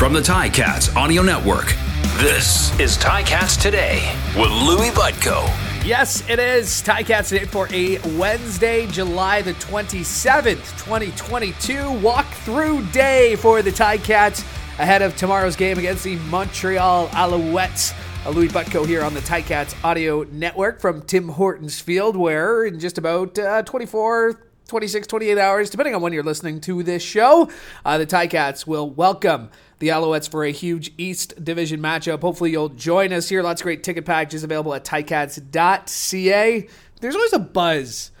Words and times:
From 0.00 0.14
the 0.14 0.20
Ticats 0.20 0.96
Audio 0.96 1.20
Network, 1.20 1.74
this 2.16 2.72
is 2.80 2.96
Ticats 2.96 3.60
Today 3.60 4.16
with 4.34 4.50
Louis 4.50 4.88
Butko. 4.92 5.46
Yes, 5.84 6.26
it 6.26 6.38
is 6.38 6.82
Ticats 6.82 7.28
Today 7.28 7.44
for 7.44 7.68
a 7.70 7.98
Wednesday, 8.16 8.86
July 8.86 9.42
the 9.42 9.52
27th, 9.52 10.78
2022 10.82 11.98
walk-through 11.98 12.86
day 12.86 13.36
for 13.36 13.60
the 13.60 13.70
Ticats 13.70 14.40
ahead 14.78 15.02
of 15.02 15.14
tomorrow's 15.16 15.54
game 15.54 15.76
against 15.76 16.04
the 16.04 16.16
Montreal 16.16 17.08
Alouettes. 17.08 17.92
Uh, 18.24 18.30
Louis 18.30 18.48
Butko 18.48 18.86
here 18.86 19.04
on 19.04 19.12
the 19.12 19.20
Ticats 19.20 19.74
Audio 19.84 20.22
Network 20.32 20.80
from 20.80 21.02
Tim 21.02 21.28
Hortons 21.28 21.78
Field, 21.78 22.16
where 22.16 22.64
in 22.64 22.80
just 22.80 22.96
about 22.96 23.38
uh, 23.38 23.62
24, 23.64 24.40
26, 24.66 25.06
28 25.06 25.36
hours, 25.36 25.68
depending 25.68 25.94
on 25.94 26.00
when 26.00 26.14
you're 26.14 26.22
listening 26.22 26.58
to 26.62 26.82
this 26.82 27.02
show, 27.02 27.50
uh, 27.84 27.98
the 27.98 28.06
Ticats 28.06 28.66
will 28.66 28.88
welcome 28.88 29.50
the 29.80 29.88
Alouettes 29.88 30.30
for 30.30 30.44
a 30.44 30.52
huge 30.52 30.92
East 30.96 31.42
Division 31.42 31.80
matchup. 31.80 32.20
Hopefully, 32.20 32.52
you'll 32.52 32.68
join 32.68 33.12
us 33.12 33.28
here. 33.28 33.42
Lots 33.42 33.60
of 33.60 33.64
great 33.64 33.82
ticket 33.82 34.04
packages 34.04 34.44
available 34.44 34.72
at 34.74 34.84
ticats.ca. 34.84 36.68
There's 37.00 37.16
always 37.16 37.32
a 37.32 37.38
buzz 37.38 38.12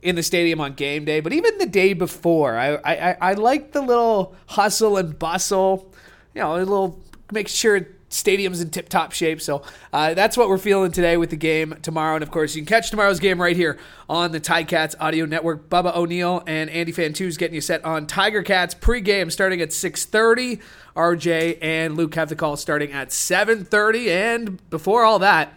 in 0.00 0.16
the 0.16 0.22
stadium 0.22 0.60
on 0.60 0.72
game 0.72 1.04
day, 1.04 1.20
but 1.20 1.32
even 1.32 1.58
the 1.58 1.66
day 1.66 1.92
before, 1.92 2.58
I, 2.58 2.74
I, 2.76 3.16
I 3.20 3.32
like 3.34 3.72
the 3.72 3.82
little 3.82 4.34
hustle 4.46 4.96
and 4.96 5.16
bustle, 5.16 5.92
you 6.34 6.40
know, 6.40 6.56
a 6.56 6.58
little 6.58 6.98
make 7.30 7.46
sure 7.46 7.86
stadium's 8.12 8.60
in 8.60 8.70
tip 8.70 8.88
top 8.88 9.12
shape. 9.12 9.40
So 9.40 9.62
uh, 9.92 10.14
that's 10.14 10.36
what 10.36 10.48
we're 10.48 10.58
feeling 10.58 10.92
today 10.92 11.16
with 11.16 11.30
the 11.30 11.36
game 11.36 11.76
tomorrow. 11.82 12.14
And 12.14 12.22
of 12.22 12.30
course, 12.30 12.54
you 12.54 12.62
can 12.62 12.66
catch 12.66 12.90
tomorrow's 12.90 13.20
game 13.20 13.40
right 13.40 13.56
here 13.56 13.78
on 14.08 14.32
the 14.32 14.40
Tiger 14.40 14.62
Ticats 14.62 14.94
Audio 15.00 15.26
Network. 15.26 15.68
Bubba 15.68 15.94
O'Neill 15.94 16.42
and 16.46 16.70
Andy 16.70 16.92
Fantuz 16.92 17.36
getting 17.36 17.54
you 17.54 17.60
set 17.60 17.84
on 17.84 18.06
Tiger 18.06 18.42
Cats 18.42 18.74
pregame 18.74 19.30
starting 19.30 19.60
at 19.60 19.70
6:30. 19.70 20.60
RJ 20.96 21.58
and 21.60 21.96
Luke 21.96 22.14
have 22.14 22.28
the 22.28 22.36
call 22.36 22.56
starting 22.56 22.92
at 22.92 23.12
7:30. 23.12 24.10
And 24.10 24.70
before 24.70 25.04
all 25.04 25.18
that, 25.18 25.54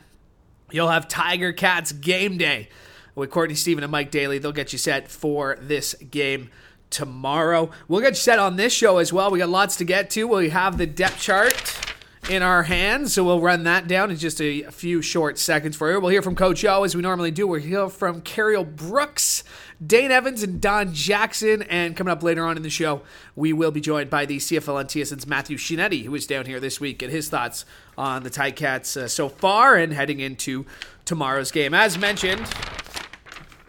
you'll 0.71 0.89
have 0.89 1.07
Tiger 1.07 1.53
Cats 1.53 1.91
game 1.91 2.37
day 2.37 2.69
with 3.13 3.29
Courtney 3.29 3.55
Stephen 3.55 3.83
and 3.83 3.91
Mike 3.91 4.11
Daly. 4.11 4.39
They'll 4.39 4.51
get 4.51 4.73
you 4.73 4.79
set 4.79 5.09
for 5.09 5.57
this 5.61 5.93
game 5.95 6.49
tomorrow. 6.89 7.69
We'll 7.87 8.01
get 8.01 8.11
you 8.11 8.15
set 8.15 8.39
on 8.39 8.55
this 8.55 8.73
show 8.73 8.97
as 8.97 9.13
well. 9.13 9.29
We 9.31 9.39
got 9.39 9.49
lots 9.49 9.75
to 9.77 9.85
get 9.85 10.09
to. 10.11 10.27
We 10.27 10.49
have 10.49 10.77
the 10.77 10.85
depth 10.85 11.21
chart 11.21 11.93
in 12.29 12.41
our 12.41 12.63
hands, 12.63 13.13
so 13.13 13.23
we'll 13.23 13.39
run 13.39 13.63
that 13.63 13.87
down 13.87 14.09
in 14.09 14.17
just 14.17 14.41
a, 14.41 14.63
few 14.71 15.01
short 15.01 15.37
seconds 15.37 15.75
for 15.75 15.91
you. 15.91 15.99
We'll 15.99 16.09
hear 16.09 16.21
from 16.21 16.35
Coach 16.35 16.65
O 16.65 16.83
as 16.83 16.95
we 16.95 17.01
normally 17.01 17.31
do. 17.31 17.45
We'll 17.47 17.61
hear 17.61 17.87
from 17.87 18.21
Cariel 18.21 18.63
Brooks, 18.75 19.43
Dane 19.85 20.11
Evans, 20.11 20.41
and 20.41 20.59
Don 20.59 20.93
Jackson. 20.93 21.61
And 21.63 21.95
coming 21.95 22.11
up 22.11 22.23
later 22.23 22.45
on 22.45 22.57
in 22.57 22.63
the 22.63 22.69
show, 22.69 23.01
we 23.35 23.53
will 23.53 23.71
be 23.71 23.81
joined 23.81 24.09
by 24.09 24.25
the 24.25 24.37
CFL 24.37 24.81
and 24.81 24.89
TSN's 24.89 25.27
Matthew 25.27 25.57
Scianitti, 25.57 26.05
who 26.05 26.15
is 26.15 26.25
down 26.25 26.45
here 26.45 26.59
this 26.59 26.79
week, 26.79 27.01
and 27.01 27.11
his 27.11 27.29
thoughts 27.29 27.65
on 27.97 28.23
the 28.23 28.31
Ticats 28.31 28.97
uh, 28.97 29.07
so 29.07 29.29
far 29.29 29.75
and 29.75 29.93
heading 29.93 30.19
into 30.19 30.65
tomorrow's 31.05 31.51
game. 31.51 31.73
As 31.73 31.97
mentioned, 31.97 32.47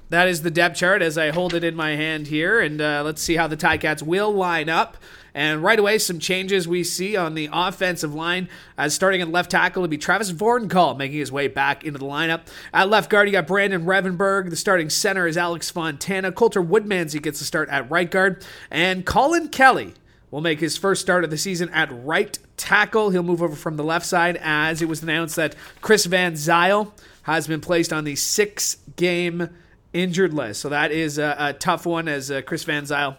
that 0.08 0.28
is 0.28 0.42
the 0.42 0.50
depth 0.50 0.76
chart 0.76 1.02
as 1.02 1.18
I 1.18 1.30
hold 1.30 1.52
it 1.52 1.64
in 1.64 1.74
my 1.74 1.90
hand 1.90 2.28
here, 2.28 2.60
and 2.60 2.80
uh, 2.80 3.02
let's 3.04 3.22
see 3.22 3.36
how 3.36 3.48
the 3.48 3.56
Ticats 3.56 4.02
will 4.02 4.32
line 4.32 4.68
up. 4.68 4.96
And 5.36 5.62
right 5.62 5.78
away, 5.78 5.98
some 5.98 6.18
changes 6.18 6.66
we 6.66 6.82
see 6.82 7.14
on 7.14 7.34
the 7.34 7.50
offensive 7.52 8.14
line. 8.14 8.48
As 8.78 8.94
starting 8.94 9.20
at 9.20 9.28
left 9.28 9.50
tackle 9.50 9.82
to 9.82 9.88
be 9.88 9.98
Travis 9.98 10.32
Vornkahl 10.32 10.96
making 10.96 11.18
his 11.18 11.30
way 11.30 11.46
back 11.46 11.84
into 11.84 11.98
the 11.98 12.06
lineup. 12.06 12.46
At 12.72 12.88
left 12.88 13.10
guard, 13.10 13.28
you 13.28 13.32
got 13.32 13.46
Brandon 13.46 13.84
Revenberg. 13.84 14.48
The 14.48 14.56
starting 14.56 14.88
center 14.88 15.26
is 15.26 15.36
Alex 15.36 15.68
Fontana. 15.68 16.32
Coulter 16.32 16.62
Woodmansey 16.62 17.22
gets 17.22 17.38
the 17.38 17.44
start 17.44 17.68
at 17.68 17.90
right 17.90 18.10
guard. 18.10 18.46
And 18.70 19.04
Colin 19.04 19.48
Kelly 19.48 19.92
will 20.30 20.40
make 20.40 20.58
his 20.58 20.78
first 20.78 21.02
start 21.02 21.22
of 21.22 21.28
the 21.28 21.36
season 21.36 21.68
at 21.68 21.90
right 21.92 22.38
tackle. 22.56 23.10
He'll 23.10 23.22
move 23.22 23.42
over 23.42 23.56
from 23.56 23.76
the 23.76 23.84
left 23.84 24.06
side 24.06 24.38
as 24.40 24.80
it 24.80 24.88
was 24.88 25.02
announced 25.02 25.36
that 25.36 25.54
Chris 25.82 26.06
Van 26.06 26.32
Zyl 26.32 26.94
has 27.24 27.46
been 27.46 27.60
placed 27.60 27.92
on 27.92 28.04
the 28.04 28.16
six 28.16 28.78
game 28.96 29.50
injured 29.92 30.32
list. 30.32 30.62
So 30.62 30.70
that 30.70 30.92
is 30.92 31.18
a, 31.18 31.36
a 31.38 31.52
tough 31.52 31.84
one 31.84 32.08
as 32.08 32.30
uh, 32.30 32.40
Chris 32.40 32.64
Van 32.64 32.84
Zyl 32.84 33.18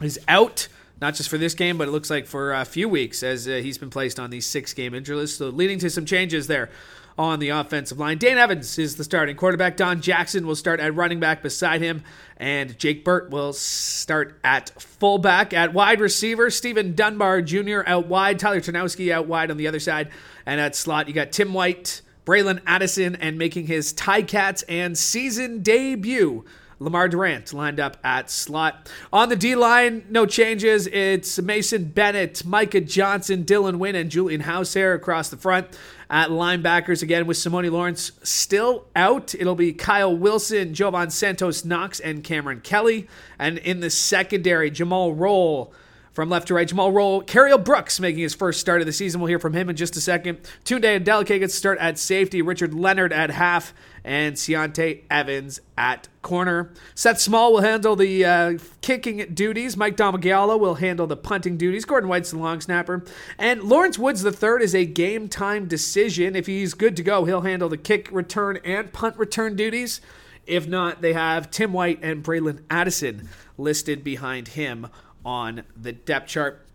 is 0.00 0.20
out 0.28 0.68
not 1.00 1.14
just 1.14 1.28
for 1.28 1.38
this 1.38 1.54
game, 1.54 1.78
but 1.78 1.88
it 1.88 1.90
looks 1.90 2.10
like 2.10 2.26
for 2.26 2.52
a 2.52 2.64
few 2.64 2.88
weeks 2.88 3.22
as 3.22 3.48
uh, 3.48 3.52
he's 3.52 3.78
been 3.78 3.90
placed 3.90 4.20
on 4.20 4.30
the 4.30 4.40
six 4.40 4.72
game 4.74 4.94
injury 4.94 5.16
list. 5.16 5.38
So 5.38 5.48
leading 5.48 5.78
to 5.80 5.90
some 5.90 6.04
changes 6.04 6.46
there 6.46 6.70
on 7.18 7.38
the 7.38 7.50
offensive 7.50 7.98
line. 7.98 8.16
Dane 8.18 8.38
Evans 8.38 8.78
is 8.78 8.96
the 8.96 9.04
starting 9.04 9.36
quarterback. 9.36 9.76
Don 9.76 10.00
Jackson 10.00 10.46
will 10.46 10.56
start 10.56 10.80
at 10.80 10.94
running 10.94 11.20
back 11.20 11.42
beside 11.42 11.82
him, 11.82 12.02
and 12.38 12.78
Jake 12.78 13.04
Burt 13.04 13.30
will 13.30 13.52
start 13.52 14.38
at 14.42 14.70
fullback. 14.80 15.52
At 15.52 15.74
wide 15.74 16.00
receiver, 16.00 16.50
Stephen 16.50 16.94
Dunbar 16.94 17.42
Jr. 17.42 17.82
out 17.86 18.06
wide, 18.06 18.38
Tyler 18.38 18.60
Ternowski 18.60 19.12
out 19.12 19.26
wide 19.26 19.50
on 19.50 19.58
the 19.58 19.68
other 19.68 19.80
side, 19.80 20.08
and 20.46 20.60
at 20.60 20.74
slot 20.74 21.08
you 21.08 21.14
got 21.14 21.30
Tim 21.30 21.52
White, 21.52 22.00
Braylon 22.24 22.60
Addison, 22.66 23.16
and 23.16 23.36
making 23.36 23.66
his 23.66 23.92
Ticats 23.92 24.64
and 24.68 24.96
season 24.96 25.62
debut 25.62 26.44
Lemar 26.80 27.10
Durant 27.10 27.52
lined 27.52 27.78
up 27.78 27.98
at 28.02 28.30
slot. 28.30 28.90
On 29.12 29.28
the 29.28 29.36
D 29.36 29.54
line, 29.54 30.06
no 30.08 30.24
changes. 30.24 30.86
It's 30.86 31.38
Mason 31.38 31.84
Bennett, 31.84 32.42
Micah 32.46 32.80
Johnson, 32.80 33.44
Dylan 33.44 33.76
Wynn, 33.76 33.94
and 33.94 34.10
Julian 34.10 34.42
Howsare 34.42 34.94
across 34.94 35.28
the 35.28 35.36
front. 35.36 35.66
At 36.08 36.30
linebackers, 36.30 37.02
again, 37.02 37.26
with 37.26 37.36
Simoni 37.36 37.70
Lawrence 37.70 38.12
still 38.22 38.86
out, 38.96 39.34
it'll 39.34 39.54
be 39.54 39.74
Kyle 39.74 40.16
Wilson, 40.16 40.72
Jovan 40.72 41.10
Santos 41.10 41.64
Knox, 41.64 42.00
and 42.00 42.24
Cameron 42.24 42.62
Kelly. 42.62 43.06
And 43.38 43.58
in 43.58 43.80
the 43.80 43.90
secondary, 43.90 44.70
Jumal 44.70 45.14
Rolle. 45.16 45.72
From 46.12 46.28
left 46.28 46.48
to 46.48 46.54
right, 46.54 46.68
Jumal 46.68 46.92
Rolle, 46.92 47.22
Cariel 47.22 47.62
Brooks 47.62 48.00
making 48.00 48.22
his 48.22 48.34
first 48.34 48.58
start 48.58 48.80
of 48.80 48.86
the 48.86 48.92
season. 48.92 49.20
We'll 49.20 49.28
hear 49.28 49.38
from 49.38 49.52
him 49.52 49.70
in 49.70 49.76
just 49.76 49.96
a 49.96 50.00
second. 50.00 50.40
Tunde 50.64 51.04
Adeleke 51.04 51.38
gets 51.38 51.54
start 51.54 51.78
at 51.78 51.98
safety, 51.98 52.42
Richard 52.42 52.74
Leonard 52.74 53.12
at 53.12 53.30
half, 53.30 53.72
and 54.04 54.36
Ciante 54.36 55.04
Evans 55.10 55.60
at 55.76 56.08
corner. 56.22 56.72
Seth 56.94 57.20
Small 57.20 57.52
will 57.52 57.60
handle 57.60 57.96
the 57.96 58.24
uh, 58.24 58.58
kicking 58.80 59.34
duties. 59.34 59.76
Mike 59.76 59.96
Domagala 59.96 60.58
will 60.58 60.76
handle 60.76 61.06
the 61.06 61.16
punting 61.16 61.56
duties. 61.56 61.84
Gordon 61.84 62.08
White's 62.08 62.30
the 62.30 62.38
long 62.38 62.60
snapper. 62.60 63.04
And 63.38 63.62
Lawrence 63.62 63.98
Woods 63.98 64.24
III 64.24 64.62
is 64.62 64.74
a 64.74 64.84
game 64.84 65.28
time 65.28 65.66
decision. 65.66 66.36
If 66.36 66.46
he's 66.46 66.74
good 66.74 66.96
to 66.96 67.02
go, 67.02 67.24
he'll 67.24 67.42
handle 67.42 67.68
the 67.68 67.76
kick 67.76 68.08
return 68.12 68.58
and 68.64 68.92
punt 68.92 69.16
return 69.16 69.56
duties. 69.56 70.00
If 70.46 70.66
not, 70.66 71.00
they 71.02 71.12
have 71.12 71.50
Tim 71.50 71.72
White 71.72 72.00
and 72.02 72.24
Braylon 72.24 72.62
Addison 72.70 73.28
listed 73.56 74.02
behind 74.02 74.48
him 74.48 74.88
on 75.24 75.62
the 75.80 75.92
depth 75.92 76.28
chart. 76.28 76.66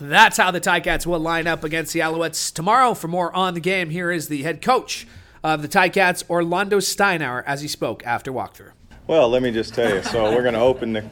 That's 0.00 0.38
how 0.38 0.50
the 0.50 0.60
Ticats 0.60 1.06
will 1.06 1.20
line 1.20 1.46
up 1.46 1.62
against 1.62 1.92
the 1.92 2.00
Alouettes 2.00 2.52
tomorrow. 2.52 2.94
For 2.94 3.08
more 3.08 3.34
on 3.36 3.54
the 3.54 3.60
game, 3.60 3.90
here 3.90 4.10
is 4.10 4.28
the 4.28 4.42
head 4.42 4.62
coach 4.62 5.06
of 5.44 5.62
the 5.62 5.68
Ticats, 5.68 6.28
Orlando 6.30 6.78
Steinauer, 6.78 7.42
as 7.46 7.62
he 7.62 7.68
spoke 7.68 8.04
after 8.06 8.32
walkthrough. 8.32 8.72
Well, 9.06 9.28
let 9.28 9.42
me 9.42 9.50
just 9.50 9.74
tell 9.74 9.92
you. 9.92 10.02
So 10.02 10.32
we're 10.32 10.42
going 10.42 10.54
to 10.54 10.60
open 10.60 10.92
the. 10.92 11.04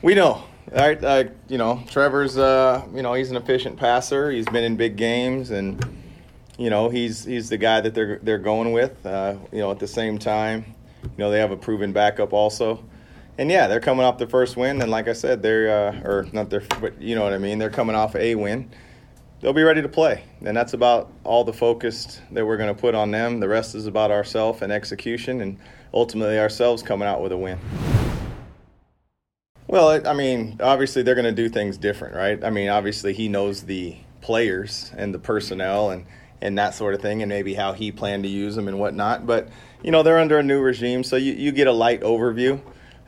We 0.00 0.14
know, 0.14 0.44
right? 0.70 1.02
Uh, 1.02 1.24
you 1.48 1.58
know, 1.58 1.82
Trevor's. 1.88 2.38
Uh, 2.38 2.86
you 2.94 3.02
know, 3.02 3.14
he's 3.14 3.30
an 3.30 3.36
efficient 3.36 3.76
passer. 3.76 4.30
He's 4.30 4.46
been 4.46 4.64
in 4.64 4.76
big 4.76 4.96
games, 4.96 5.50
and 5.50 5.84
you 6.56 6.70
know, 6.70 6.88
he's 6.88 7.24
he's 7.24 7.48
the 7.48 7.58
guy 7.58 7.80
that 7.80 7.94
they're 7.94 8.20
they're 8.22 8.38
going 8.38 8.72
with. 8.72 9.04
Uh, 9.04 9.36
you 9.52 9.58
know, 9.58 9.70
at 9.72 9.80
the 9.80 9.88
same 9.88 10.18
time, 10.18 10.64
you 11.02 11.10
know, 11.18 11.30
they 11.30 11.40
have 11.40 11.50
a 11.50 11.56
proven 11.56 11.92
backup 11.92 12.32
also. 12.32 12.84
And 13.38 13.50
yeah, 13.50 13.68
they're 13.68 13.80
coming 13.80 14.04
off 14.04 14.18
the 14.18 14.26
first 14.26 14.56
win, 14.56 14.82
and 14.82 14.90
like 14.90 15.06
I 15.06 15.12
said, 15.12 15.42
they're 15.42 15.88
uh, 15.88 16.08
or 16.08 16.26
not 16.32 16.50
their, 16.50 16.62
but 16.80 17.00
you 17.00 17.14
know 17.14 17.22
what 17.24 17.32
I 17.32 17.38
mean. 17.38 17.58
They're 17.58 17.70
coming 17.70 17.94
off 17.94 18.14
a 18.16 18.34
win 18.34 18.70
they'll 19.40 19.52
be 19.52 19.62
ready 19.62 19.82
to 19.82 19.88
play. 19.88 20.24
And 20.44 20.56
that's 20.56 20.72
about 20.72 21.12
all 21.24 21.44
the 21.44 21.52
focus 21.52 22.20
that 22.32 22.46
we're 22.46 22.56
going 22.56 22.74
to 22.74 22.80
put 22.80 22.94
on 22.94 23.10
them. 23.10 23.40
The 23.40 23.48
rest 23.48 23.74
is 23.74 23.86
about 23.86 24.10
ourselves 24.10 24.62
and 24.62 24.72
execution, 24.72 25.40
and 25.40 25.58
ultimately 25.94 26.38
ourselves 26.38 26.82
coming 26.82 27.08
out 27.08 27.22
with 27.22 27.32
a 27.32 27.36
win. 27.36 27.58
Well, 29.66 30.00
I 30.06 30.14
mean, 30.14 30.58
obviously 30.62 31.02
they're 31.02 31.14
going 31.14 31.24
to 31.24 31.42
do 31.42 31.48
things 31.48 31.76
different, 31.76 32.14
right? 32.14 32.42
I 32.42 32.50
mean, 32.50 32.68
obviously 32.68 33.12
he 33.12 33.28
knows 33.28 33.62
the 33.64 33.96
players 34.22 34.90
and 34.96 35.12
the 35.12 35.18
personnel 35.18 35.90
and, 35.90 36.06
and 36.40 36.56
that 36.58 36.74
sort 36.74 36.94
of 36.94 37.02
thing, 37.02 37.22
and 37.22 37.28
maybe 37.28 37.52
how 37.52 37.74
he 37.74 37.92
planned 37.92 38.22
to 38.22 38.28
use 38.28 38.56
them 38.56 38.66
and 38.66 38.78
whatnot. 38.78 39.26
But, 39.26 39.48
you 39.82 39.90
know, 39.90 40.02
they're 40.02 40.18
under 40.18 40.38
a 40.38 40.42
new 40.42 40.60
regime, 40.60 41.04
so 41.04 41.16
you, 41.16 41.34
you 41.34 41.52
get 41.52 41.66
a 41.66 41.72
light 41.72 42.00
overview 42.00 42.60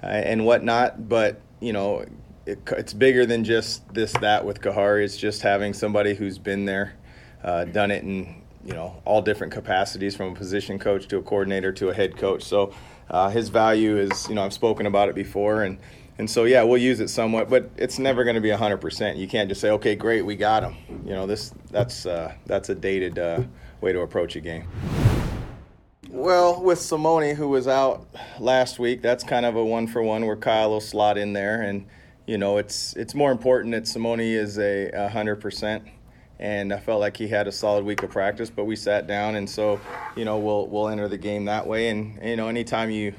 uh, 0.02 0.06
and 0.06 0.44
whatnot. 0.44 1.08
But, 1.08 1.40
you 1.60 1.72
know, 1.72 2.04
it, 2.46 2.58
it's 2.72 2.92
bigger 2.92 3.26
than 3.26 3.44
just 3.44 3.92
this 3.92 4.12
that 4.14 4.44
with 4.44 4.60
Khari. 4.60 5.04
It's 5.04 5.16
just 5.16 5.42
having 5.42 5.74
somebody 5.74 6.14
who's 6.14 6.38
been 6.38 6.64
there, 6.64 6.94
uh, 7.42 7.64
done 7.64 7.90
it 7.90 8.02
in 8.02 8.42
you 8.64 8.72
know 8.72 9.00
all 9.04 9.22
different 9.22 9.52
capacities, 9.52 10.16
from 10.16 10.32
a 10.32 10.34
position 10.34 10.78
coach 10.78 11.08
to 11.08 11.18
a 11.18 11.22
coordinator 11.22 11.72
to 11.72 11.88
a 11.88 11.94
head 11.94 12.16
coach. 12.16 12.42
So 12.42 12.72
uh, 13.10 13.30
his 13.30 13.48
value 13.48 13.98
is 13.98 14.28
you 14.28 14.34
know 14.34 14.44
I've 14.44 14.52
spoken 14.52 14.86
about 14.86 15.08
it 15.08 15.14
before 15.14 15.62
and. 15.62 15.78
And 16.18 16.28
so, 16.28 16.44
yeah, 16.44 16.64
we'll 16.64 16.76
use 16.76 17.00
it 17.00 17.08
somewhat, 17.08 17.48
but 17.48 17.70
it's 17.78 17.98
never 17.98 18.24
going 18.24 18.34
to 18.34 18.42
be 18.42 18.50
100%. 18.50 19.16
You 19.16 19.26
can't 19.26 19.48
just 19.48 19.58
say, 19.58 19.70
"Okay, 19.70 19.94
great, 19.94 20.20
we 20.20 20.36
got 20.36 20.62
him." 20.62 20.76
You 21.06 21.14
know, 21.14 21.26
this 21.26 21.54
that's 21.70 22.04
uh, 22.04 22.34
that's 22.44 22.68
a 22.68 22.74
dated 22.74 23.18
uh, 23.18 23.44
way 23.80 23.94
to 23.94 24.00
approach 24.00 24.36
a 24.36 24.40
game. 24.40 24.68
Well, 26.10 26.62
with 26.62 26.78
Simoni, 26.78 27.34
who 27.34 27.48
was 27.48 27.66
out 27.66 28.06
last 28.38 28.78
week, 28.78 29.00
that's 29.00 29.24
kind 29.24 29.46
of 29.46 29.56
a 29.56 29.64
one 29.64 29.86
for 29.86 30.02
one 30.02 30.26
where 30.26 30.36
Kyle 30.36 30.68
will 30.68 30.82
slot 30.82 31.16
in 31.16 31.32
there, 31.32 31.62
and 31.62 31.86
you 32.30 32.38
know, 32.38 32.58
it's 32.58 32.94
it's 32.94 33.12
more 33.12 33.32
important 33.32 33.72
that 33.72 33.82
Simoni 33.82 34.36
is 34.36 34.56
a 34.56 35.08
hundred 35.08 35.40
percent 35.40 35.82
and 36.38 36.72
I 36.72 36.78
felt 36.78 37.00
like 37.00 37.16
he 37.16 37.26
had 37.26 37.48
a 37.48 37.52
solid 37.52 37.84
week 37.84 38.04
of 38.04 38.10
practice. 38.10 38.50
But 38.50 38.66
we 38.66 38.76
sat 38.76 39.08
down, 39.08 39.34
and 39.34 39.50
so 39.50 39.80
you 40.14 40.24
know 40.24 40.38
we'll 40.38 40.68
we'll 40.68 40.88
enter 40.88 41.08
the 41.08 41.18
game 41.18 41.46
that 41.46 41.66
way. 41.66 41.88
And 41.88 42.20
you 42.22 42.36
know, 42.36 42.46
anytime 42.46 42.88
you 42.88 43.14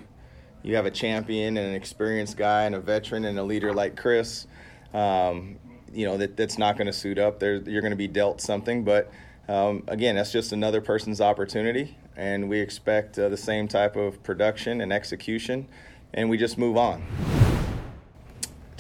you 0.64 0.78
have 0.78 0.86
a 0.86 0.92
champion 0.92 1.58
and 1.58 1.68
an 1.68 1.76
experienced 1.76 2.38
guy 2.38 2.64
and 2.64 2.74
a 2.74 2.80
veteran 2.80 3.26
and 3.26 3.38
a 3.38 3.44
leader 3.44 3.74
like 3.74 3.98
Chris, 3.98 4.48
um, 4.94 5.58
you 5.92 6.06
know 6.06 6.16
that 6.16 6.38
that's 6.38 6.58
not 6.58 6.78
going 6.78 6.88
to 6.88 6.94
suit 6.94 7.20
up. 7.20 7.38
There, 7.38 7.56
you're 7.56 7.82
going 7.82 7.92
to 7.92 7.98
be 7.98 8.08
dealt 8.08 8.40
something, 8.40 8.86
but 8.86 9.12
um, 9.50 9.84
again, 9.90 10.16
that's 10.16 10.32
just 10.32 10.54
another 10.54 10.80
person's 10.80 11.20
opportunity, 11.20 11.98
and 12.16 12.48
we 12.48 12.62
expect 12.62 13.20
uh, 13.20 13.28
the 13.28 13.36
same 13.36 13.68
type 13.68 13.98
of 13.98 14.24
production 14.24 14.80
and 14.80 14.94
execution, 14.94 15.68
and 16.14 16.30
we 16.30 16.38
just 16.38 16.58
move 16.58 16.78
on. 16.78 17.41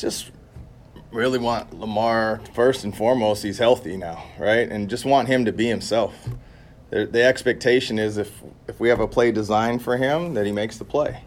Just 0.01 0.31
really 1.11 1.37
want 1.37 1.69
Lemar 1.79 2.41
first 2.55 2.83
and 2.83 2.97
foremost. 2.97 3.43
He's 3.43 3.59
healthy 3.59 3.97
now, 3.97 4.23
right? 4.39 4.67
And 4.67 4.89
just 4.89 5.05
want 5.05 5.27
him 5.27 5.45
to 5.45 5.51
be 5.51 5.67
himself. 5.67 6.15
The, 6.89 7.05
the 7.05 7.23
expectation 7.23 7.99
is 7.99 8.17
if 8.17 8.41
if 8.67 8.79
we 8.79 8.89
have 8.89 8.99
a 8.99 9.07
play 9.07 9.31
designed 9.31 9.83
for 9.83 9.97
him, 9.97 10.33
that 10.33 10.47
he 10.47 10.51
makes 10.51 10.79
the 10.79 10.85
play. 10.85 11.23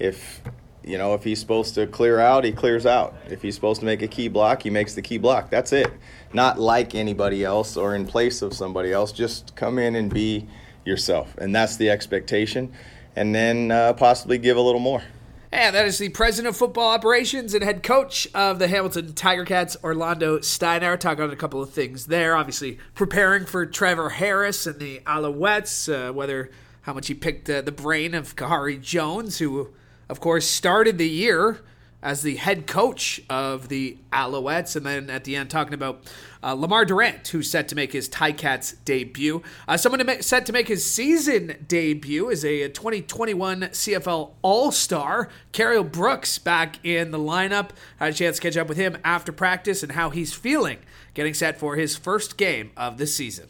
If 0.00 0.42
you 0.82 0.98
know 0.98 1.14
if 1.14 1.22
he's 1.22 1.38
supposed 1.38 1.76
to 1.76 1.86
clear 1.86 2.18
out, 2.18 2.42
he 2.42 2.50
clears 2.50 2.84
out. 2.84 3.14
If 3.30 3.42
he's 3.42 3.54
supposed 3.54 3.78
to 3.78 3.86
make 3.86 4.02
a 4.02 4.08
key 4.08 4.26
block, 4.26 4.62
he 4.62 4.70
makes 4.70 4.94
the 4.94 5.02
key 5.02 5.18
block. 5.18 5.48
That's 5.48 5.72
it. 5.72 5.92
Not 6.32 6.58
like 6.58 6.96
anybody 6.96 7.44
else 7.44 7.76
or 7.76 7.94
in 7.94 8.06
place 8.06 8.42
of 8.42 8.54
somebody 8.54 8.92
else. 8.92 9.12
Just 9.12 9.54
come 9.54 9.78
in 9.78 9.94
and 9.94 10.12
be 10.12 10.48
yourself, 10.84 11.36
and 11.38 11.54
that's 11.54 11.76
the 11.76 11.90
expectation. 11.90 12.72
And 13.14 13.32
then 13.32 13.70
uh, 13.70 13.92
possibly 13.92 14.38
give 14.38 14.56
a 14.56 14.60
little 14.60 14.80
more. 14.80 15.04
And 15.52 15.76
that 15.76 15.86
is 15.86 15.98
the 15.98 16.08
president 16.08 16.48
of 16.48 16.56
football 16.56 16.88
operations 16.88 17.54
and 17.54 17.62
head 17.62 17.82
coach 17.82 18.26
of 18.34 18.58
the 18.58 18.66
Hamilton 18.66 19.14
Tiger 19.14 19.44
Cats, 19.44 19.76
Orlando 19.82 20.38
Steinauer. 20.40 20.98
Talking 20.98 21.24
about 21.24 21.32
a 21.32 21.36
couple 21.36 21.62
of 21.62 21.70
things 21.70 22.06
there. 22.06 22.36
Obviously, 22.36 22.78
preparing 22.94 23.46
for 23.46 23.64
Trevor 23.64 24.10
Harris 24.10 24.66
and 24.66 24.80
the 24.80 25.00
Alouettes, 25.06 25.92
uh, 25.92 26.12
whether 26.12 26.50
how 26.82 26.92
much 26.92 27.06
he 27.06 27.14
picked 27.14 27.48
uh, 27.48 27.62
the 27.62 27.72
brain 27.72 28.14
of 28.14 28.34
Khari 28.34 28.80
Jones, 28.80 29.38
who, 29.38 29.70
of 30.08 30.20
course, 30.20 30.48
started 30.48 30.98
the 30.98 31.08
year 31.08 31.60
as 32.02 32.22
the 32.22 32.36
head 32.36 32.66
coach 32.66 33.20
of 33.28 33.68
the 33.68 33.96
Alouettes. 34.12 34.76
And 34.76 34.86
then 34.86 35.10
at 35.10 35.24
the 35.24 35.36
end, 35.36 35.50
talking 35.50 35.74
about 35.74 36.04
uh, 36.42 36.54
Lemar 36.54 36.86
Durant, 36.86 37.26
who's 37.28 37.50
set 37.50 37.66
to 37.68 37.74
make 37.74 37.92
his 37.92 38.08
Ticats 38.08 38.76
debut. 38.84 39.42
Uh, 39.66 39.76
someone 39.76 40.04
to 40.04 40.22
set 40.22 40.46
to 40.46 40.52
make 40.52 40.68
his 40.68 40.88
season 40.88 41.64
debut 41.66 42.28
is 42.28 42.44
a 42.44 42.68
2021 42.68 43.62
CFL 43.62 44.30
All 44.42 44.70
Star, 44.70 45.28
Cariel 45.52 45.90
Brooks, 45.90 46.38
back 46.38 46.78
in 46.84 47.10
the 47.10 47.18
lineup. 47.18 47.70
I 47.98 48.06
had 48.06 48.14
a 48.14 48.16
chance 48.16 48.36
to 48.36 48.42
catch 48.42 48.56
up 48.56 48.68
with 48.68 48.76
him 48.76 48.98
after 49.04 49.32
practice 49.32 49.82
and 49.82 49.92
how 49.92 50.10
he's 50.10 50.32
feeling 50.32 50.78
getting 51.14 51.34
set 51.34 51.58
for 51.58 51.76
his 51.76 51.96
first 51.96 52.36
game 52.36 52.70
of 52.76 52.98
the 52.98 53.06
season. 53.06 53.48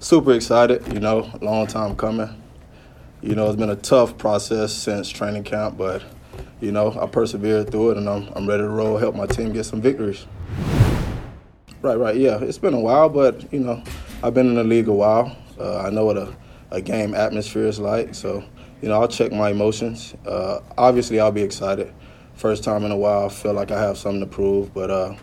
Super 0.00 0.32
excited, 0.32 0.92
you 0.92 1.00
know, 1.00 1.30
long 1.40 1.66
time 1.66 1.96
coming. 1.96 2.28
You 3.22 3.34
know, 3.34 3.46
it's 3.46 3.56
been 3.56 3.70
a 3.70 3.76
tough 3.76 4.18
process 4.18 4.74
since 4.74 5.08
training 5.08 5.44
camp, 5.44 5.78
but 5.78 6.02
you 6.60 6.72
know, 6.72 6.98
I 7.00 7.06
persevered 7.06 7.70
through 7.70 7.92
it, 7.92 7.96
and 7.98 8.08
I'm, 8.08 8.28
I'm 8.34 8.48
ready 8.48 8.62
to 8.62 8.68
roll, 8.68 8.96
help 8.96 9.14
my 9.14 9.26
team 9.26 9.52
get 9.52 9.64
some 9.64 9.80
victories. 9.80 10.26
Right, 11.82 11.96
right, 11.96 12.16
yeah. 12.16 12.38
It's 12.38 12.58
been 12.58 12.74
a 12.74 12.80
while, 12.80 13.08
but, 13.08 13.52
you 13.52 13.60
know, 13.60 13.82
I've 14.22 14.34
been 14.34 14.46
in 14.46 14.54
the 14.54 14.64
league 14.64 14.88
a 14.88 14.92
while. 14.92 15.36
Uh, 15.60 15.80
I 15.80 15.90
know 15.90 16.06
what 16.06 16.16
a, 16.16 16.34
a 16.70 16.80
game 16.80 17.14
atmosphere 17.14 17.66
is 17.66 17.78
like, 17.78 18.14
so, 18.14 18.42
you 18.80 18.88
know, 18.88 19.00
I'll 19.00 19.08
check 19.08 19.32
my 19.32 19.50
emotions. 19.50 20.14
Uh, 20.26 20.60
obviously, 20.78 21.20
I'll 21.20 21.30
be 21.32 21.42
excited. 21.42 21.92
First 22.34 22.64
time 22.64 22.84
in 22.84 22.90
a 22.90 22.96
while, 22.96 23.26
I 23.26 23.28
feel 23.28 23.52
like 23.52 23.70
I 23.70 23.80
have 23.80 23.98
something 23.98 24.20
to 24.20 24.26
prove, 24.26 24.72
but, 24.72 24.90
uh, 24.90 25.14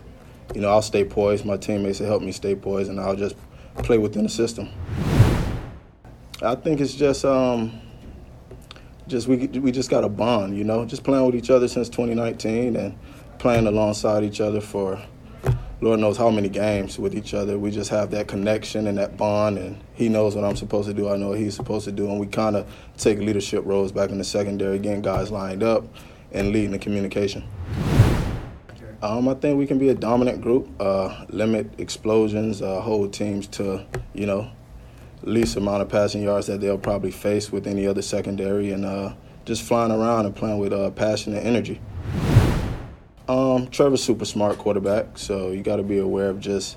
you 0.54 0.60
know, 0.60 0.70
I'll 0.70 0.82
stay 0.82 1.04
poised. 1.04 1.44
My 1.44 1.56
teammates 1.56 2.00
will 2.00 2.06
help 2.06 2.22
me 2.22 2.32
stay 2.32 2.54
poised, 2.54 2.90
and 2.90 3.00
I'll 3.00 3.16
just 3.16 3.36
play 3.76 3.98
within 3.98 4.22
the 4.22 4.28
system. 4.28 4.68
I 6.42 6.54
think 6.56 6.80
it's 6.80 6.94
just 6.94 7.24
um, 7.24 7.80
just 9.12 9.28
we 9.28 9.46
we 9.46 9.70
just 9.70 9.90
got 9.90 10.02
a 10.02 10.08
bond, 10.08 10.56
you 10.56 10.64
know, 10.64 10.84
just 10.84 11.04
playing 11.04 11.26
with 11.26 11.36
each 11.36 11.50
other 11.50 11.68
since 11.68 11.88
2019 11.88 12.74
and 12.74 12.98
playing 13.38 13.66
alongside 13.66 14.24
each 14.24 14.40
other 14.40 14.60
for 14.60 15.00
Lord 15.82 16.00
knows 16.00 16.16
how 16.16 16.30
many 16.30 16.48
games 16.48 16.98
with 16.98 17.14
each 17.14 17.34
other. 17.34 17.58
We 17.58 17.70
just 17.70 17.90
have 17.90 18.10
that 18.12 18.26
connection 18.26 18.86
and 18.86 18.96
that 18.98 19.16
bond, 19.16 19.58
and 19.58 19.82
he 19.94 20.08
knows 20.08 20.34
what 20.34 20.44
I'm 20.44 20.56
supposed 20.56 20.88
to 20.88 20.94
do. 20.94 21.10
I 21.10 21.16
know 21.16 21.30
what 21.30 21.38
he's 21.38 21.54
supposed 21.54 21.84
to 21.84 21.92
do, 21.92 22.08
and 22.08 22.18
we 22.18 22.26
kind 22.26 22.56
of 22.56 22.66
take 22.96 23.18
leadership 23.18 23.64
roles 23.66 23.92
back 23.92 24.10
in 24.10 24.18
the 24.18 24.24
secondary, 24.24 24.78
getting 24.78 25.02
guys 25.02 25.30
lined 25.30 25.62
up 25.62 25.84
and 26.30 26.52
leading 26.52 26.70
the 26.70 26.78
communication. 26.78 27.44
Um, 29.02 29.28
I 29.28 29.34
think 29.34 29.58
we 29.58 29.66
can 29.66 29.78
be 29.78 29.88
a 29.88 29.94
dominant 29.94 30.40
group, 30.40 30.68
uh, 30.80 31.26
limit 31.28 31.68
explosions, 31.78 32.62
uh, 32.62 32.80
hold 32.80 33.12
teams 33.12 33.48
to, 33.48 33.84
you 34.14 34.26
know, 34.26 34.50
least 35.22 35.56
amount 35.56 35.82
of 35.82 35.88
passing 35.88 36.22
yards 36.22 36.46
that 36.46 36.60
they'll 36.60 36.78
probably 36.78 37.10
face 37.10 37.50
with 37.52 37.66
any 37.66 37.86
other 37.86 38.02
secondary, 38.02 38.72
and 38.72 38.84
uh, 38.84 39.14
just 39.44 39.62
flying 39.62 39.92
around 39.92 40.26
and 40.26 40.34
playing 40.34 40.58
with 40.58 40.72
uh, 40.72 40.90
passion 40.90 41.34
and 41.34 41.46
energy. 41.46 41.80
Um, 43.28 43.68
Trevor's 43.68 44.02
super 44.02 44.24
smart 44.24 44.58
quarterback, 44.58 45.18
so 45.18 45.50
you 45.52 45.62
got 45.62 45.76
to 45.76 45.82
be 45.82 45.98
aware 45.98 46.28
of 46.28 46.40
just 46.40 46.76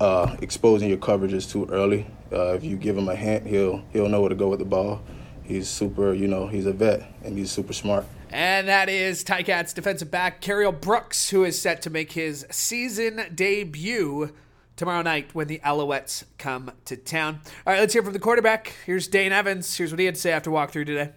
uh, 0.00 0.36
exposing 0.40 0.88
your 0.88 0.98
coverages 0.98 1.50
too 1.50 1.66
early. 1.70 2.06
Uh, 2.32 2.54
if 2.54 2.64
you 2.64 2.76
give 2.76 2.96
him 2.96 3.08
a 3.08 3.16
hint, 3.16 3.46
he'll 3.46 3.84
he'll 3.92 4.08
know 4.08 4.20
where 4.20 4.30
to 4.30 4.34
go 4.34 4.48
with 4.48 4.58
the 4.58 4.64
ball. 4.64 5.02
He's 5.42 5.68
super, 5.68 6.14
you 6.14 6.28
know, 6.28 6.46
he's 6.46 6.66
a 6.66 6.72
vet 6.72 7.02
and 7.24 7.36
he's 7.36 7.50
super 7.50 7.72
smart. 7.72 8.06
And 8.30 8.68
that 8.68 8.88
is 8.88 9.22
Ticats 9.22 9.74
defensive 9.74 10.10
back 10.10 10.40
Cariel 10.40 10.72
Brooks, 10.72 11.28
who 11.28 11.44
is 11.44 11.60
set 11.60 11.82
to 11.82 11.90
make 11.90 12.12
his 12.12 12.46
season 12.50 13.22
debut 13.34 14.32
tomorrow 14.76 15.02
night 15.02 15.34
when 15.34 15.48
the 15.48 15.60
Alouettes 15.64 16.24
come 16.38 16.72
to 16.86 16.96
town. 16.96 17.40
All 17.66 17.72
right, 17.72 17.80
let's 17.80 17.92
hear 17.92 18.02
from 18.02 18.12
the 18.12 18.18
quarterback. 18.18 18.74
Here's 18.86 19.08
Dane 19.08 19.32
Evans. 19.32 19.76
Here's 19.76 19.90
what 19.90 19.98
he 19.98 20.06
had 20.06 20.14
to 20.14 20.20
say 20.20 20.32
after 20.32 20.50
walkthrough 20.50 20.86
today. 20.86 21.10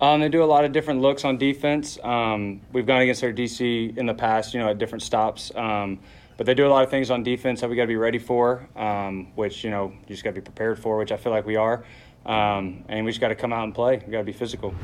Um, 0.00 0.20
they 0.20 0.28
do 0.28 0.42
a 0.42 0.46
lot 0.46 0.64
of 0.64 0.72
different 0.72 1.00
looks 1.00 1.24
on 1.24 1.38
defense. 1.38 1.98
Um, 2.02 2.60
we've 2.72 2.86
gone 2.86 3.00
against 3.00 3.22
their 3.22 3.32
DC 3.32 3.96
in 3.96 4.06
the 4.06 4.14
past, 4.14 4.52
you 4.52 4.60
know, 4.60 4.68
at 4.68 4.78
different 4.78 5.02
stops. 5.02 5.50
Um, 5.54 6.00
but 6.36 6.44
they 6.44 6.54
do 6.54 6.66
a 6.66 6.68
lot 6.68 6.84
of 6.84 6.90
things 6.90 7.10
on 7.10 7.22
defense 7.22 7.62
that 7.62 7.70
we 7.70 7.76
got 7.76 7.82
to 7.82 7.88
be 7.88 7.96
ready 7.96 8.18
for, 8.18 8.68
um, 8.76 9.28
which 9.36 9.64
you 9.64 9.70
know 9.70 9.92
you 10.06 10.08
just 10.08 10.22
got 10.22 10.30
to 10.30 10.34
be 10.34 10.42
prepared 10.42 10.78
for, 10.78 10.98
which 10.98 11.12
I 11.12 11.16
feel 11.16 11.32
like 11.32 11.46
we 11.46 11.56
are. 11.56 11.84
Um, 12.26 12.84
and 12.88 13.06
we 13.06 13.10
just 13.10 13.20
got 13.20 13.28
to 13.28 13.34
come 13.34 13.52
out 13.52 13.64
and 13.64 13.74
play. 13.74 14.02
We 14.04 14.12
got 14.12 14.18
to 14.18 14.24
be 14.24 14.32
physical. 14.32 14.74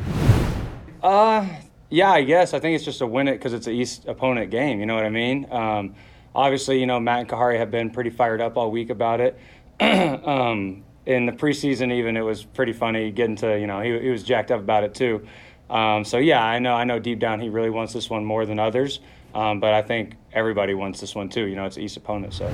Uh, 1.03 1.47
yeah, 1.91 2.13
I 2.13 2.23
guess 2.23 2.55
I 2.55 2.61
think 2.61 2.77
it's 2.77 2.85
just 2.85 2.99
to 2.99 3.07
win 3.07 3.29
it 3.29 3.33
because 3.33 3.53
it's 3.53 3.67
an 3.67 3.75
East 3.75 4.07
opponent 4.07 4.51
game. 4.51 4.81
You 4.81 4.87
know 4.87 4.95
what 4.95 5.05
I 5.05 5.11
mean? 5.11 5.47
Obviously, 6.35 6.81
you 6.81 6.87
know, 6.87 6.99
Matt 6.99 7.21
and 7.21 7.29
Khari 7.29 7.59
have 7.59 7.71
been 7.71 7.91
pretty 7.91 8.11
fired 8.11 8.41
up 8.41 8.57
all 8.57 8.71
week 8.71 8.91
about 8.91 9.21
it. 9.21 9.39
um, 9.81 10.85
in 11.05 11.27
the 11.27 11.33
preseason, 11.33 11.93
even 11.93 12.17
it 12.17 12.23
was 12.23 12.45
pretty 12.45 12.73
funny 12.73 13.11
getting 13.11 13.37
to, 13.37 13.59
you 13.59 13.67
know, 13.67 13.81
he, 13.81 13.99
he 13.99 14.09
was 14.09 14.23
jacked 14.23 14.51
up 14.51 14.61
about 14.61 14.85
it 14.85 14.95
too. 14.95 15.27
Um, 15.69 16.05
so 16.05 16.19
yeah, 16.19 16.45
I 16.45 16.59
know, 16.59 16.75
I 16.75 16.85
know 16.85 16.99
deep 16.99 17.19
down 17.19 17.41
he 17.41 17.49
really 17.49 17.71
wants 17.71 17.93
this 17.93 18.09
one 18.09 18.25
more 18.25 18.47
than 18.47 18.59
others. 18.59 19.01
Um, 19.35 19.61
but 19.61 19.73
I 19.73 19.83
think 19.83 20.15
everybody 20.33 20.75
wants 20.75 21.01
this 21.01 21.15
one 21.15 21.29
too. 21.29 21.45
You 21.45 21.57
know, 21.57 21.65
it's 21.65 21.79
East 21.79 21.97
opponent, 21.97 22.35
so 22.35 22.53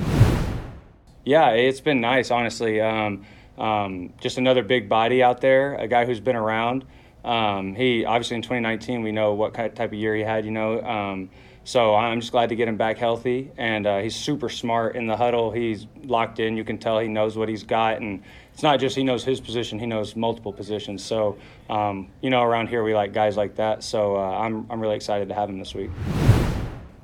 yeah, 1.25 1.49
it's 1.49 1.81
been 1.81 1.99
nice, 1.99 2.31
honestly. 2.31 2.79
Um, 2.79 3.25
um, 3.57 4.13
just 4.21 4.37
another 4.37 4.63
big 4.63 4.87
body 4.87 5.21
out 5.21 5.41
there, 5.41 5.75
a 5.75 5.87
guy 5.87 6.05
who's 6.05 6.21
been 6.21 6.37
around. 6.37 6.85
Um, 7.25 7.75
he 7.75 8.05
obviously 8.05 8.37
in 8.37 8.41
2019 8.41 9.03
we 9.03 9.11
know 9.11 9.33
what 9.33 9.53
type 9.53 9.77
of 9.77 9.93
year 9.93 10.15
he 10.15 10.21
had. 10.21 10.45
You 10.45 10.51
know, 10.51 10.79
so 11.69 11.93
I'm 11.93 12.19
just 12.19 12.31
glad 12.31 12.49
to 12.49 12.55
get 12.55 12.67
him 12.67 12.77
back 12.77 12.97
healthy, 12.97 13.51
and 13.55 13.85
uh, 13.85 13.99
he's 13.99 14.15
super 14.15 14.49
smart 14.49 14.95
in 14.95 15.05
the 15.05 15.15
huddle. 15.15 15.51
He's 15.51 15.85
locked 16.03 16.39
in. 16.39 16.57
You 16.57 16.63
can 16.63 16.79
tell 16.79 16.97
he 16.97 17.07
knows 17.07 17.37
what 17.37 17.47
he's 17.47 17.61
got, 17.61 18.01
and 18.01 18.23
it's 18.51 18.63
not 18.63 18.79
just 18.79 18.95
he 18.95 19.03
knows 19.03 19.23
his 19.23 19.39
position; 19.39 19.77
he 19.77 19.85
knows 19.85 20.15
multiple 20.15 20.51
positions. 20.51 21.03
So, 21.03 21.37
um, 21.69 22.09
you 22.21 22.31
know, 22.31 22.41
around 22.41 22.69
here 22.69 22.83
we 22.83 22.95
like 22.95 23.13
guys 23.13 23.37
like 23.37 23.57
that. 23.57 23.83
So 23.83 24.15
uh, 24.15 24.19
I'm 24.19 24.65
I'm 24.71 24.79
really 24.79 24.95
excited 24.95 25.27
to 25.27 25.35
have 25.35 25.47
him 25.47 25.59
this 25.59 25.75
week. 25.75 25.91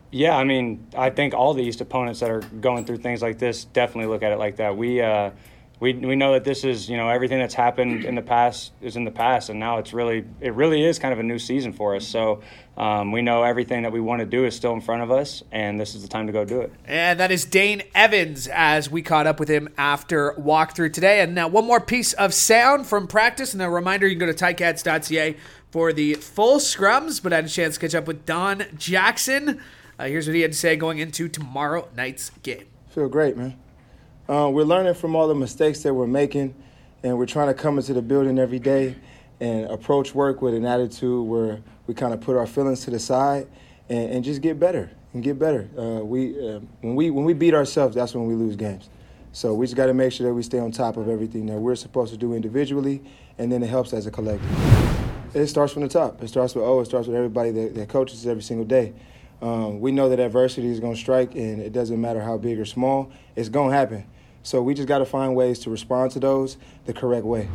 Yeah, 0.10 0.36
I 0.36 0.44
mean, 0.46 0.88
I 0.98 1.12
think 1.12 1.36
all 1.36 1.54
the 1.54 1.62
East 1.62 1.80
opponents 1.82 2.20
that 2.22 2.32
are 2.32 2.42
going 2.42 2.86
through 2.86 2.98
things 2.98 3.22
like 3.22 3.38
this 3.38 3.66
definitely 3.66 4.12
look 4.12 4.24
at 4.24 4.32
it 4.32 4.40
like 4.40 4.56
that. 4.56 4.76
We 4.76 5.00
uh, 5.00 5.30
we 5.80 5.94
we 5.94 6.16
know 6.16 6.34
that 6.34 6.44
this 6.44 6.64
is 6.64 6.90
you 6.90 6.98
know 6.98 7.10
everything 7.10 7.40
that's 7.40 7.54
happened 7.54 8.06
in 8.06 8.16
the 8.16 8.22
past 8.22 8.72
is 8.82 8.96
in 8.96 9.04
the 9.04 9.12
past, 9.12 9.50
and 9.50 9.60
now 9.60 9.78
it's 9.78 9.94
really 9.94 10.26
it 10.40 10.54
really 10.54 10.84
is 10.84 11.00
kind 11.00 11.14
of 11.14 11.20
a 11.20 11.24
new 11.24 11.40
season 11.40 11.74
for 11.74 11.96
us. 11.96 12.08
So 12.08 12.42
um, 12.78 13.12
we 13.12 13.22
know 13.22 13.44
everything 13.44 13.84
that 13.84 13.92
we 13.92 14.00
want 14.00 14.22
to 14.22 14.26
do 14.26 14.46
is 14.46 14.56
still 14.56 14.74
in 14.74 14.82
front 14.82 15.04
of 15.04 15.12
us, 15.12 15.44
and 15.52 15.80
this 15.80 15.94
is 15.96 16.02
the 16.02 16.08
time 16.08 16.28
to 16.28 16.34
go 16.34 16.46
do 16.46 16.62
it. 16.62 16.72
And 16.86 17.20
that 17.20 17.32
is 17.32 17.46
Dane 17.46 17.84
Evans 17.94 18.48
as 18.48 18.90
we 18.90 19.02
caught 19.02 19.28
up 19.28 19.40
with 19.40 19.50
him 19.50 19.70
after 19.78 20.34
walkthrough 20.34 20.94
today. 20.94 21.20
And 21.20 21.36
now 21.36 21.48
one 21.48 21.66
more 21.66 21.82
piece 21.82 22.14
of 22.14 22.34
sound 22.34 22.88
from 22.88 23.08
practice, 23.08 23.54
and 23.54 23.62
a 23.62 23.70
reminder: 23.70 24.08
you 24.08 24.18
can 24.18 24.28
go 24.28 24.32
to 24.32 24.46
ticats.ca 24.46 25.36
for 25.72 25.92
the 25.92 26.14
full 26.16 26.60
scrums. 26.60 27.22
But 27.22 27.34
I 27.34 27.38
had 27.38 27.46
a 27.46 27.50
chance 27.50 27.76
to 27.76 27.82
catch 27.82 27.96
up 27.96 28.08
with 28.08 28.26
Don 28.26 28.64
Jackson. 28.78 29.62
Uh, 30.00 30.06
here's 30.06 30.28
what 30.28 30.36
he 30.36 30.42
had 30.42 30.52
to 30.52 30.58
say 30.58 30.76
going 30.76 31.00
into 31.00 31.28
tomorrow 31.28 31.90
night's 31.96 32.30
game. 32.44 32.66
Feel 32.90 33.10
great, 33.10 33.36
man. 33.36 33.58
Uh, 34.28 34.50
we're 34.50 34.64
learning 34.64 34.96
from 34.96 35.16
all 35.16 35.28
the 35.28 35.36
mistakes 35.36 35.84
that 35.84 35.94
we're 35.94 36.08
making, 36.08 36.56
and 37.04 37.16
we're 37.16 37.28
trying 37.28 37.48
to 37.48 37.54
come 37.54 37.78
into 37.78 37.94
the 37.94 38.02
building 38.02 38.40
every 38.40 38.58
day 38.58 38.96
and 39.40 39.66
approach 39.70 40.16
work 40.16 40.42
with 40.42 40.56
an 40.56 40.66
attitude 40.66 41.28
where 41.28 41.62
we 41.86 41.94
kind 41.94 42.12
of 42.12 42.22
put 42.22 42.36
our 42.36 42.48
feelings 42.48 42.84
to 42.86 42.90
the 42.90 42.98
side 42.98 43.48
and, 43.88 44.10
and 44.10 44.24
just 44.24 44.42
get 44.42 44.60
better. 44.60 44.90
and 45.14 45.24
get 45.24 45.40
better. 45.40 45.70
Uh, 45.78 46.04
we 46.04 46.38
uh, 46.38 46.60
when 46.82 46.96
we 46.96 47.10
when 47.12 47.24
we 47.24 47.34
beat 47.34 47.54
ourselves, 47.54 47.96
that's 47.96 48.14
when 48.16 48.26
we 48.26 48.34
lose 48.34 48.56
games. 48.56 48.90
So 49.32 49.54
we 49.54 49.66
just 49.66 49.76
got 49.76 49.88
to 49.88 49.94
make 49.94 50.12
sure 50.12 50.28
that 50.28 50.34
we 50.34 50.44
stay 50.44 50.60
on 50.60 50.72
top 50.72 50.98
of 50.98 51.08
everything 51.08 51.46
that 51.48 51.58
we're 51.58 51.76
supposed 51.76 52.12
to 52.12 52.18
do 52.18 52.34
individually, 52.34 53.04
and 53.38 53.52
then 53.52 53.62
it 53.62 53.70
helps 53.70 53.94
as 53.94 54.08
a 54.08 54.12
collective. 54.12 54.50
It 55.36 55.48
starts 55.48 55.74
from 55.74 55.84
the 55.84 55.90
top. 55.90 56.24
It 56.24 56.30
starts 56.30 56.56
with 56.56 56.64
O. 56.64 56.80
It 56.80 56.86
starts 56.86 57.08
with 57.08 57.16
everybody 57.16 57.52
that, 57.52 57.76
that 57.76 57.90
coaches 57.90 58.26
every 58.26 58.44
single 58.44 58.66
day. 58.66 58.94
Um, 59.42 59.82
we 59.82 59.92
know 59.92 60.10
that 60.10 60.20
adversity 60.20 60.68
is 60.68 60.80
going 60.80 60.96
to 60.96 61.00
strike, 61.00 61.36
and 61.36 61.62
it 61.62 61.74
doesn't 61.74 62.00
matter 62.00 62.22
how 62.22 62.38
big 62.38 62.60
or 62.60 62.66
small, 62.66 63.12
it's 63.36 63.50
going 63.50 63.70
to 63.70 63.76
happen. 63.76 64.06
So 64.46 64.62
we 64.62 64.76
just 64.76 64.88
got 64.88 65.00
to 65.00 65.06
find 65.06 65.36
ways 65.36 65.58
to 65.60 65.72
respond 65.72 66.12
to 66.12 66.20
those 66.20 66.58
the 66.86 66.94
correct 66.94 67.26
way. 67.26 67.50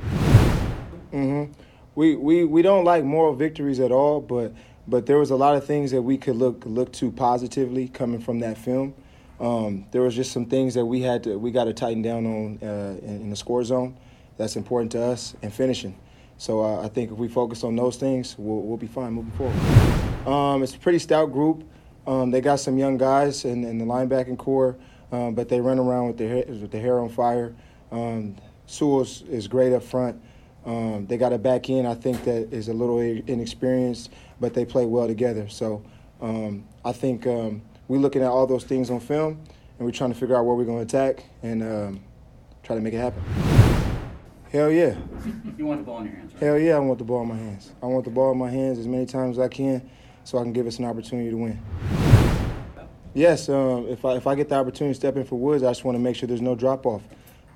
Mm-hmm. 1.12 1.52
We, 1.94 2.16
we, 2.16 2.44
we 2.44 2.62
don't 2.62 2.84
like 2.84 3.04
moral 3.04 3.32
victories 3.32 3.78
at 3.78 3.92
all, 3.92 4.20
but 4.20 4.52
but 4.88 5.06
there 5.06 5.18
was 5.18 5.30
a 5.30 5.36
lot 5.36 5.54
of 5.54 5.64
things 5.64 5.92
that 5.92 6.02
we 6.02 6.18
could 6.18 6.34
look 6.34 6.64
look 6.66 6.92
to 6.94 7.12
positively 7.12 7.86
coming 7.86 8.20
from 8.20 8.40
that 8.40 8.58
film. 8.58 8.94
Um, 9.38 9.86
there 9.92 10.02
was 10.02 10.16
just 10.16 10.32
some 10.32 10.46
things 10.46 10.74
that 10.74 10.84
we 10.84 11.02
had 11.02 11.22
to 11.24 11.38
we 11.38 11.52
got 11.52 11.64
to 11.64 11.72
tighten 11.72 12.02
down 12.02 12.26
on 12.26 12.58
uh, 12.60 12.98
in, 13.02 13.22
in, 13.22 13.30
the 13.30 13.36
score 13.36 13.62
zone. 13.62 13.96
That's 14.36 14.56
important 14.56 14.90
to 14.92 15.02
us 15.02 15.36
and 15.42 15.54
finishing. 15.54 15.96
So 16.38 16.64
uh, 16.64 16.84
I 16.84 16.88
think 16.88 17.12
if 17.12 17.18
we 17.18 17.28
focus 17.28 17.62
on 17.62 17.76
those 17.76 17.98
things, 17.98 18.34
we'll, 18.36 18.62
we'll 18.62 18.78
be 18.78 18.88
fine 18.88 19.12
moving 19.12 19.30
forward. 19.32 20.26
Um, 20.26 20.62
it's 20.64 20.74
a 20.74 20.78
pretty 20.78 20.98
stout 20.98 21.32
group. 21.32 21.62
Um, 22.06 22.32
they 22.32 22.40
got 22.40 22.58
some 22.58 22.78
young 22.78 22.96
guys 22.96 23.44
in, 23.44 23.62
in 23.62 23.78
the 23.78 23.84
linebacking 23.84 24.38
core, 24.38 24.76
um, 25.12 25.34
but 25.34 25.48
they 25.48 25.60
run 25.60 25.78
around 25.78 26.08
with 26.08 26.18
their 26.18 26.44
with 26.46 26.70
their 26.70 26.80
hair 26.80 26.98
on 27.00 27.08
fire. 27.08 27.54
Um, 27.90 28.36
Sewell 28.66 29.02
is 29.02 29.48
great 29.48 29.72
up 29.72 29.82
front. 29.82 30.20
Um, 30.64 31.06
they 31.06 31.16
got 31.16 31.32
a 31.32 31.38
back 31.38 31.70
end, 31.70 31.88
I 31.88 31.94
think, 31.94 32.24
that 32.24 32.52
is 32.52 32.68
a 32.68 32.72
little 32.74 33.00
inexperienced, 33.00 34.10
but 34.40 34.54
they 34.54 34.64
play 34.64 34.86
well 34.86 35.06
together. 35.06 35.48
So 35.48 35.82
um, 36.20 36.64
I 36.84 36.92
think 36.92 37.26
um, 37.26 37.62
we're 37.88 37.98
looking 37.98 38.22
at 38.22 38.28
all 38.28 38.46
those 38.46 38.64
things 38.64 38.90
on 38.90 39.00
film, 39.00 39.40
and 39.78 39.86
we're 39.86 39.92
trying 39.92 40.12
to 40.12 40.18
figure 40.18 40.36
out 40.36 40.44
where 40.44 40.54
we're 40.54 40.64
going 40.64 40.86
to 40.86 40.98
attack 40.98 41.24
and 41.42 41.62
um, 41.62 42.04
try 42.62 42.76
to 42.76 42.82
make 42.82 42.94
it 42.94 42.98
happen. 42.98 43.22
Hell 44.52 44.70
yeah. 44.70 44.96
You 45.56 45.66
want 45.66 45.80
the 45.80 45.84
ball 45.84 45.98
in 45.98 46.06
your 46.06 46.16
hands, 46.16 46.32
right? 46.32 46.42
Hell 46.42 46.58
yeah, 46.58 46.76
I 46.76 46.78
want 46.78 46.98
the 46.98 47.04
ball 47.04 47.22
in 47.22 47.28
my 47.28 47.36
hands. 47.36 47.70
I 47.82 47.86
want 47.86 48.04
the 48.04 48.10
ball 48.10 48.32
in 48.32 48.38
my 48.38 48.50
hands 48.50 48.78
as 48.78 48.86
many 48.86 49.04
times 49.04 49.38
as 49.38 49.44
I 49.44 49.48
can 49.48 49.88
so 50.24 50.38
I 50.38 50.42
can 50.42 50.54
give 50.54 50.66
us 50.66 50.78
an 50.78 50.86
opportunity 50.86 51.28
to 51.30 51.36
win. 51.36 51.60
Yes, 53.14 53.48
um, 53.48 53.88
if, 53.88 54.04
I, 54.04 54.14
if 54.14 54.26
I 54.26 54.34
get 54.34 54.48
the 54.48 54.54
opportunity 54.54 54.94
to 54.94 54.94
step 54.94 55.16
in 55.16 55.24
for 55.24 55.38
Woods, 55.38 55.62
I 55.62 55.70
just 55.70 55.84
want 55.84 55.96
to 55.96 56.00
make 56.00 56.16
sure 56.16 56.26
there's 56.26 56.40
no 56.40 56.54
drop 56.54 56.86
off. 56.86 57.02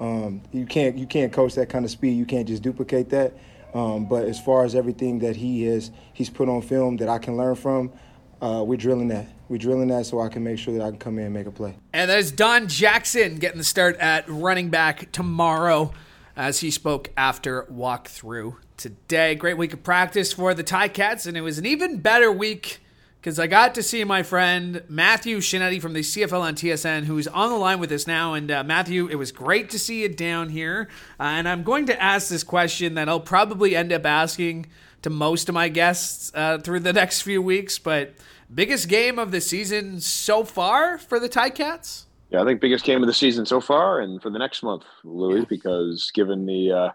Um, 0.01 0.43
you 0.53 0.67
can't 0.67 0.99
you 0.99 1.07
can't 1.07 1.33
coach 1.33 1.55
that 1.55 1.69
kind 1.69 1.85
of 1.85 1.91
speed. 1.91 2.17
You 2.17 2.27
can't 2.27 2.49
just 2.49 2.63
duplicate 2.63 3.11
that. 3.11 3.35
Um, 3.73 4.07
but 4.07 4.25
as 4.25 4.41
far 4.41 4.65
as 4.65 4.75
everything 4.75 5.21
that 5.21 5.37
he 5.37 5.67
is 5.67 5.91
he's 6.13 6.31
put 6.31 6.49
on 6.49 6.63
film 6.63 6.97
that 6.99 7.09
I 7.09 7.19
can 7.19 7.37
learn 7.37 7.55
from, 7.55 7.93
uh, 8.41 8.65
we're 8.67 8.77
drilling 8.77 9.09
that. 9.09 9.27
We're 9.49 9.59
drilling 9.59 9.89
that 9.89 10.07
so 10.07 10.21
I 10.21 10.29
can 10.29 10.43
make 10.43 10.59
sure 10.59 10.75
that 10.75 10.83
I 10.83 10.91
can 10.91 10.99
come 10.99 11.19
in 11.19 11.27
and 11.27 11.35
make 11.35 11.47
a 11.47 11.51
play. 11.51 11.77
And 11.93 12.11
there's 12.11 12.33
Don 12.33 12.67
Jackson 12.67 13.37
getting 13.37 13.59
the 13.59 13.65
start 13.65 13.97
at 13.99 14.29
running 14.29 14.71
back 14.71 15.13
tomorrow, 15.13 15.93
as 16.37 16.61
he 16.61 16.71
spoke 16.71 17.11
after 17.17 17.65
walkthrough 17.65 18.57
today. 18.77 19.35
Great 19.35 19.57
week 19.57 19.73
of 19.73 19.83
practice 19.83 20.33
for 20.33 20.55
the 20.55 20.65
Ticats, 20.65 21.27
and 21.27 21.37
it 21.37 21.43
was 21.43 21.59
an 21.59 21.67
even 21.67 21.99
better 22.01 22.33
week 22.33 22.81
because 23.25 23.39
I 23.39 23.47
got 23.47 23.75
to 23.77 23.83
see 23.83 24.05
my 24.05 24.23
friend 24.23 24.83
Matthew 24.87 25.39
Scianitti 25.39 25.81
from 25.81 25.95
the 25.95 26.01
CFL 26.01 26.43
on 26.43 26.55
TSN, 26.57 27.05
who's 27.05 27.27
on 27.27 27.49
the 27.49 27.57
line 27.57 27.81
with 27.81 27.91
us 27.91 28.07
now. 28.07 28.35
And 28.35 28.51
uh, 28.51 28.63
Matthew, 28.65 29.09
it 29.09 29.15
was 29.15 29.33
great 29.33 29.71
to 29.71 29.79
see 29.79 30.03
you 30.03 30.11
down 30.11 30.51
here. 30.51 30.91
Uh, 31.19 31.23
and 31.23 31.49
I'm 31.49 31.63
going 31.63 31.87
to 31.87 32.03
ask 32.03 32.29
this 32.29 32.45
question 32.45 32.97
that 32.97 33.09
I'll 33.09 33.21
probably 33.21 33.75
end 33.75 33.95
up 33.95 34.05
asking 34.05 34.67
to 35.01 35.09
most 35.09 35.49
of 35.49 35.55
my 35.55 35.71
guests 35.71 36.31
uh, 36.35 36.59
through 36.59 36.81
the 36.81 36.93
next 37.01 37.23
few 37.23 37.41
weeks. 37.41 37.79
But 37.79 38.13
biggest 38.55 38.91
game 38.91 39.19
of 39.19 39.31
the 39.31 39.41
season 39.41 40.03
so 40.03 40.45
far 40.45 40.99
for 40.99 41.19
the 41.19 41.31
Ticats? 41.31 42.05
Yeah, 42.29 42.43
I 42.43 42.45
think 42.45 42.61
biggest 42.61 42.85
game 42.85 43.03
of 43.03 43.07
the 43.07 43.15
season 43.15 43.47
so 43.47 43.59
far, 43.59 44.01
and 44.01 44.21
for 44.21 44.29
the 44.29 44.39
next 44.39 44.63
month, 44.63 44.83
Louis, 45.03 45.39
yeah. 45.39 45.45
because 45.49 46.11
given 46.15 46.45
the 46.45 46.73
uh, 46.73 46.91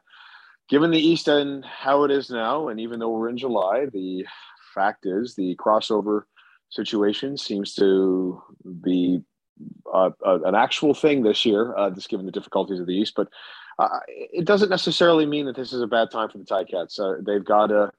given 0.69 0.91
the 0.91 0.99
East 0.99 1.27
End 1.27 1.65
how 1.65 2.03
it 2.03 2.11
is 2.11 2.29
now, 2.29 2.67
and 2.67 2.79
even 2.79 2.99
though 2.99 3.09
we're 3.09 3.29
in 3.29 3.37
July, 3.37 3.87
the 3.91 4.25
fact 4.73 5.05
is 5.05 5.35
the 5.35 5.55
crossover 5.55 6.23
situation 6.69 7.37
seems 7.37 7.73
to 7.75 8.41
be 8.81 9.21
uh, 9.93 10.11
uh, 10.25 10.39
an 10.45 10.55
actual 10.55 10.93
thing 10.93 11.23
this 11.23 11.45
year, 11.45 11.75
uh, 11.77 11.89
just 11.89 12.09
given 12.09 12.25
the 12.25 12.31
difficulties 12.31 12.79
of 12.79 12.85
the 12.85 12.93
East. 12.93 13.13
But 13.15 13.27
uh, 13.77 13.99
it 14.07 14.45
doesn't 14.45 14.69
necessarily 14.69 15.25
mean 15.25 15.45
that 15.45 15.55
this 15.55 15.73
is 15.73 15.81
a 15.81 15.87
bad 15.87 16.11
time 16.11 16.29
for 16.29 16.37
the 16.37 16.45
Ticats. 16.45 16.99
Uh, 16.99 17.21
they've 17.25 17.43
got 17.43 17.71
a, 17.71 17.91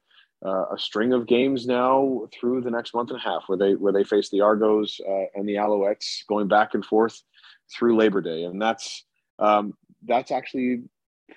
a 0.42 0.76
string 0.78 1.12
of 1.12 1.26
games 1.26 1.66
now 1.66 2.26
through 2.32 2.62
the 2.62 2.70
next 2.70 2.94
month 2.94 3.10
and 3.10 3.18
a 3.18 3.22
half, 3.22 3.42
where 3.46 3.58
they 3.58 3.74
where 3.74 3.92
they 3.92 4.04
face 4.04 4.30
the 4.30 4.40
Argos 4.40 5.00
uh, 5.06 5.24
and 5.34 5.48
the 5.48 5.56
Alouettes, 5.56 6.26
going 6.28 6.48
back 6.48 6.74
and 6.74 6.84
forth 6.84 7.22
through 7.74 7.96
Labor 7.96 8.20
Day, 8.20 8.44
and 8.44 8.60
that's 8.60 9.04
um, 9.38 9.74
that's 10.06 10.30
actually 10.30 10.82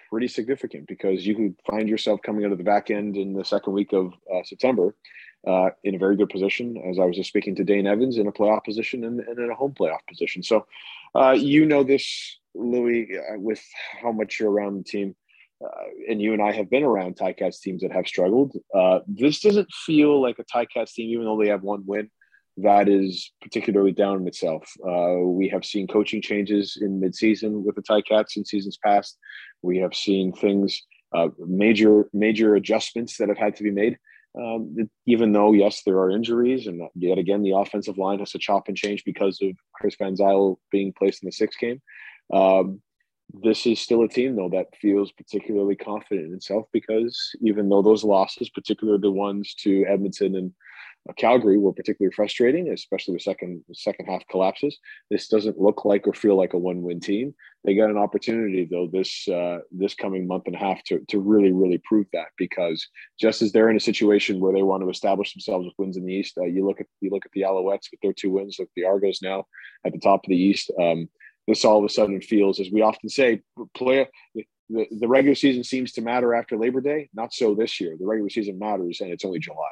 pretty 0.10 0.28
significant 0.28 0.88
because 0.88 1.26
you 1.26 1.36
could 1.36 1.56
find 1.70 1.88
yourself 1.88 2.22
coming 2.22 2.46
out 2.46 2.52
of 2.52 2.58
the 2.58 2.64
back 2.64 2.92
end 2.92 3.18
in 3.18 3.34
the 3.34 3.46
second 3.46 3.74
week 3.74 3.94
of 3.94 4.14
September 4.46 4.96
uh, 5.48 5.70
in 5.84 5.96
a 5.96 5.98
very 5.98 6.16
good 6.16 6.30
position. 6.30 6.82
As 6.90 7.00
I 7.00 7.06
was 7.06 7.16
just 7.16 7.30
speaking 7.30 7.56
to 7.56 7.64
Dane 7.64 7.88
Evans 7.88 8.18
in 8.18 8.28
a 8.28 8.32
playoff 8.32 8.64
position 8.64 9.04
and, 9.04 9.20
and 9.20 9.40
in 9.40 9.52
a 9.52 9.56
home 9.56 9.74
playoff 9.74 10.06
position. 10.08 10.44
So, 10.44 10.66
uh, 11.16 11.32
you 11.32 11.66
know 11.66 11.84
this, 11.84 12.40
Louis, 12.56 13.18
uh, 13.18 13.40
with 13.40 13.62
how 14.02 14.12
much 14.12 14.40
you're 14.40 14.52
around 14.52 14.78
the 14.78 14.84
team. 14.84 15.16
Uh, 15.64 16.10
and 16.10 16.22
you 16.22 16.34
and 16.34 16.42
I 16.42 16.52
have 16.52 16.70
been 16.70 16.84
around 16.84 17.16
Ticats 17.16 17.62
teams 17.62 17.84
that 17.84 17.92
have 17.92 18.08
struggled. 18.08 18.54
Uh, 18.76 19.00
this 19.08 19.40
doesn't 19.40 19.72
feel 19.72 20.22
like 20.22 20.38
a 20.40 20.44
Ticats 20.44 20.94
team, 20.94 21.10
even 21.10 21.26
though 21.26 21.40
they 21.42 21.50
have 21.50 21.64
one 21.64 21.84
win, 21.86 22.10
that 22.58 22.88
is 22.88 23.32
particularly 23.42 23.92
down 23.92 24.22
in 24.22 24.28
itself. 24.28 24.72
Uh, 24.88 25.18
we 25.20 25.50
have 25.50 25.66
seen 25.66 25.88
coaching 25.88 26.22
changes 26.22 26.78
in 26.80 27.02
midseason 27.02 27.64
with 27.64 27.76
the 27.76 27.82
Ticats 27.82 28.38
in 28.38 28.46
seasons 28.46 28.78
past. 28.84 29.18
We 29.62 29.80
have 29.80 29.96
seen 29.96 30.34
things, 30.34 30.82
major 31.40 32.10
major 32.14 32.56
adjustments 32.56 33.18
that 33.18 33.30
have 33.30 33.38
had 33.38 33.56
to 33.56 33.64
be 33.64 33.72
made. 33.72 33.98
Um, 34.36 34.90
even 35.06 35.32
though, 35.32 35.54
yes, 35.54 35.84
there 35.86 36.00
are 36.00 36.10
injuries, 36.10 36.66
and 36.66 36.82
yet 36.96 37.20
again, 37.20 37.44
the 37.44 37.56
offensive 37.56 38.00
line 38.00 38.18
has 38.20 38.32
to 38.32 38.40
chop 38.40 38.68
and 38.68 38.76
change 38.76 39.04
because 39.06 39.40
of 39.44 39.52
Chris 39.76 39.96
Van 40.00 40.16
Zyl 40.16 40.60
being 40.72 40.92
placed 40.98 41.22
in 41.22 41.28
the 41.28 41.32
sixth 41.32 41.60
game. 41.60 41.82
Um, 42.34 42.82
this 43.32 43.66
is 43.66 43.80
still 43.80 44.04
a 44.04 44.08
team, 44.08 44.36
though, 44.36 44.50
that 44.50 44.76
feels 44.82 45.12
particularly 45.12 45.76
confident 45.76 46.28
in 46.28 46.34
itself 46.34 46.66
because 46.72 47.18
even 47.42 47.70
though 47.70 47.82
those 47.82 48.04
losses, 48.04 48.50
particularly 48.50 49.00
the 49.00 49.12
ones 49.12 49.54
to 49.60 49.86
Edmonton 49.88 50.36
and 50.36 50.52
Calgary 51.18 51.58
were 51.58 51.74
particularly 51.74 52.14
frustrating, 52.14 52.70
especially 52.70 53.14
with 53.14 53.24
second 53.24 53.64
second 53.74 54.06
half 54.06 54.26
collapses. 54.30 54.80
This 55.12 55.28
doesn't 55.28 55.60
look 55.60 55.84
like 55.84 56.08
or 56.08 56.14
feel 56.14 56.38
like 56.38 56.54
a 56.54 56.58
one 56.58 56.82
win 56.82 57.02
team. 57.02 57.36
They 57.66 57.76
got 57.76 57.90
an 57.90 57.98
opportunity 57.98 58.66
though 58.70 58.88
this 58.88 59.28
uh, 59.28 59.60
this 59.72 59.96
coming 59.96 60.26
month 60.26 60.44
and 60.48 60.56
a 60.56 60.60
half 60.60 60.82
to 60.86 61.00
to 61.10 61.20
really 61.20 61.52
really 61.52 61.82
prove 61.84 62.08
that 62.14 62.28
because 62.38 62.88
just 63.20 63.42
as 63.42 63.52
they're 63.52 63.70
in 63.70 63.76
a 63.76 63.82
situation 63.82 64.40
where 64.40 64.54
they 64.54 64.64
want 64.64 64.82
to 64.82 64.90
establish 64.90 65.34
themselves 65.34 65.66
with 65.66 65.74
wins 65.78 65.98
in 65.98 66.06
the 66.06 66.14
East, 66.14 66.38
uh, 66.38 66.46
you 66.46 66.66
look 66.66 66.80
at 66.80 66.88
you 67.02 67.10
look 67.10 67.26
at 67.26 67.32
the 67.34 67.42
Alouettes 67.42 67.92
with 67.92 68.00
their 68.02 68.14
two 68.14 68.32
wins, 68.32 68.56
look 68.58 68.70
the 68.76 68.86
Argos 68.86 69.22
now 69.22 69.46
at 69.86 69.92
the 69.92 70.00
top 70.00 70.24
of 70.24 70.30
the 70.30 70.38
East. 70.38 70.72
Um, 70.80 71.10
this 71.48 71.66
all 71.66 71.80
of 71.80 71.84
a 71.84 71.90
sudden 71.90 72.22
feels, 72.22 72.62
as 72.62 72.70
we 72.72 72.82
often 72.82 73.10
say, 73.10 73.42
player. 73.76 74.08
The, 74.70 74.88
the 74.92 75.10
regular 75.10 75.36
season 75.36 75.66
seems 75.66 75.92
to 75.94 76.02
matter 76.02 76.34
after 76.34 76.58
Labor 76.58 76.80
Day. 76.80 77.10
Not 77.14 77.34
so 77.34 77.54
this 77.54 77.82
year. 77.82 77.98
The 78.00 78.08
regular 78.08 78.30
season 78.30 78.58
matters, 78.58 79.02
and 79.02 79.12
it's 79.12 79.26
only 79.26 79.40
July. 79.40 79.70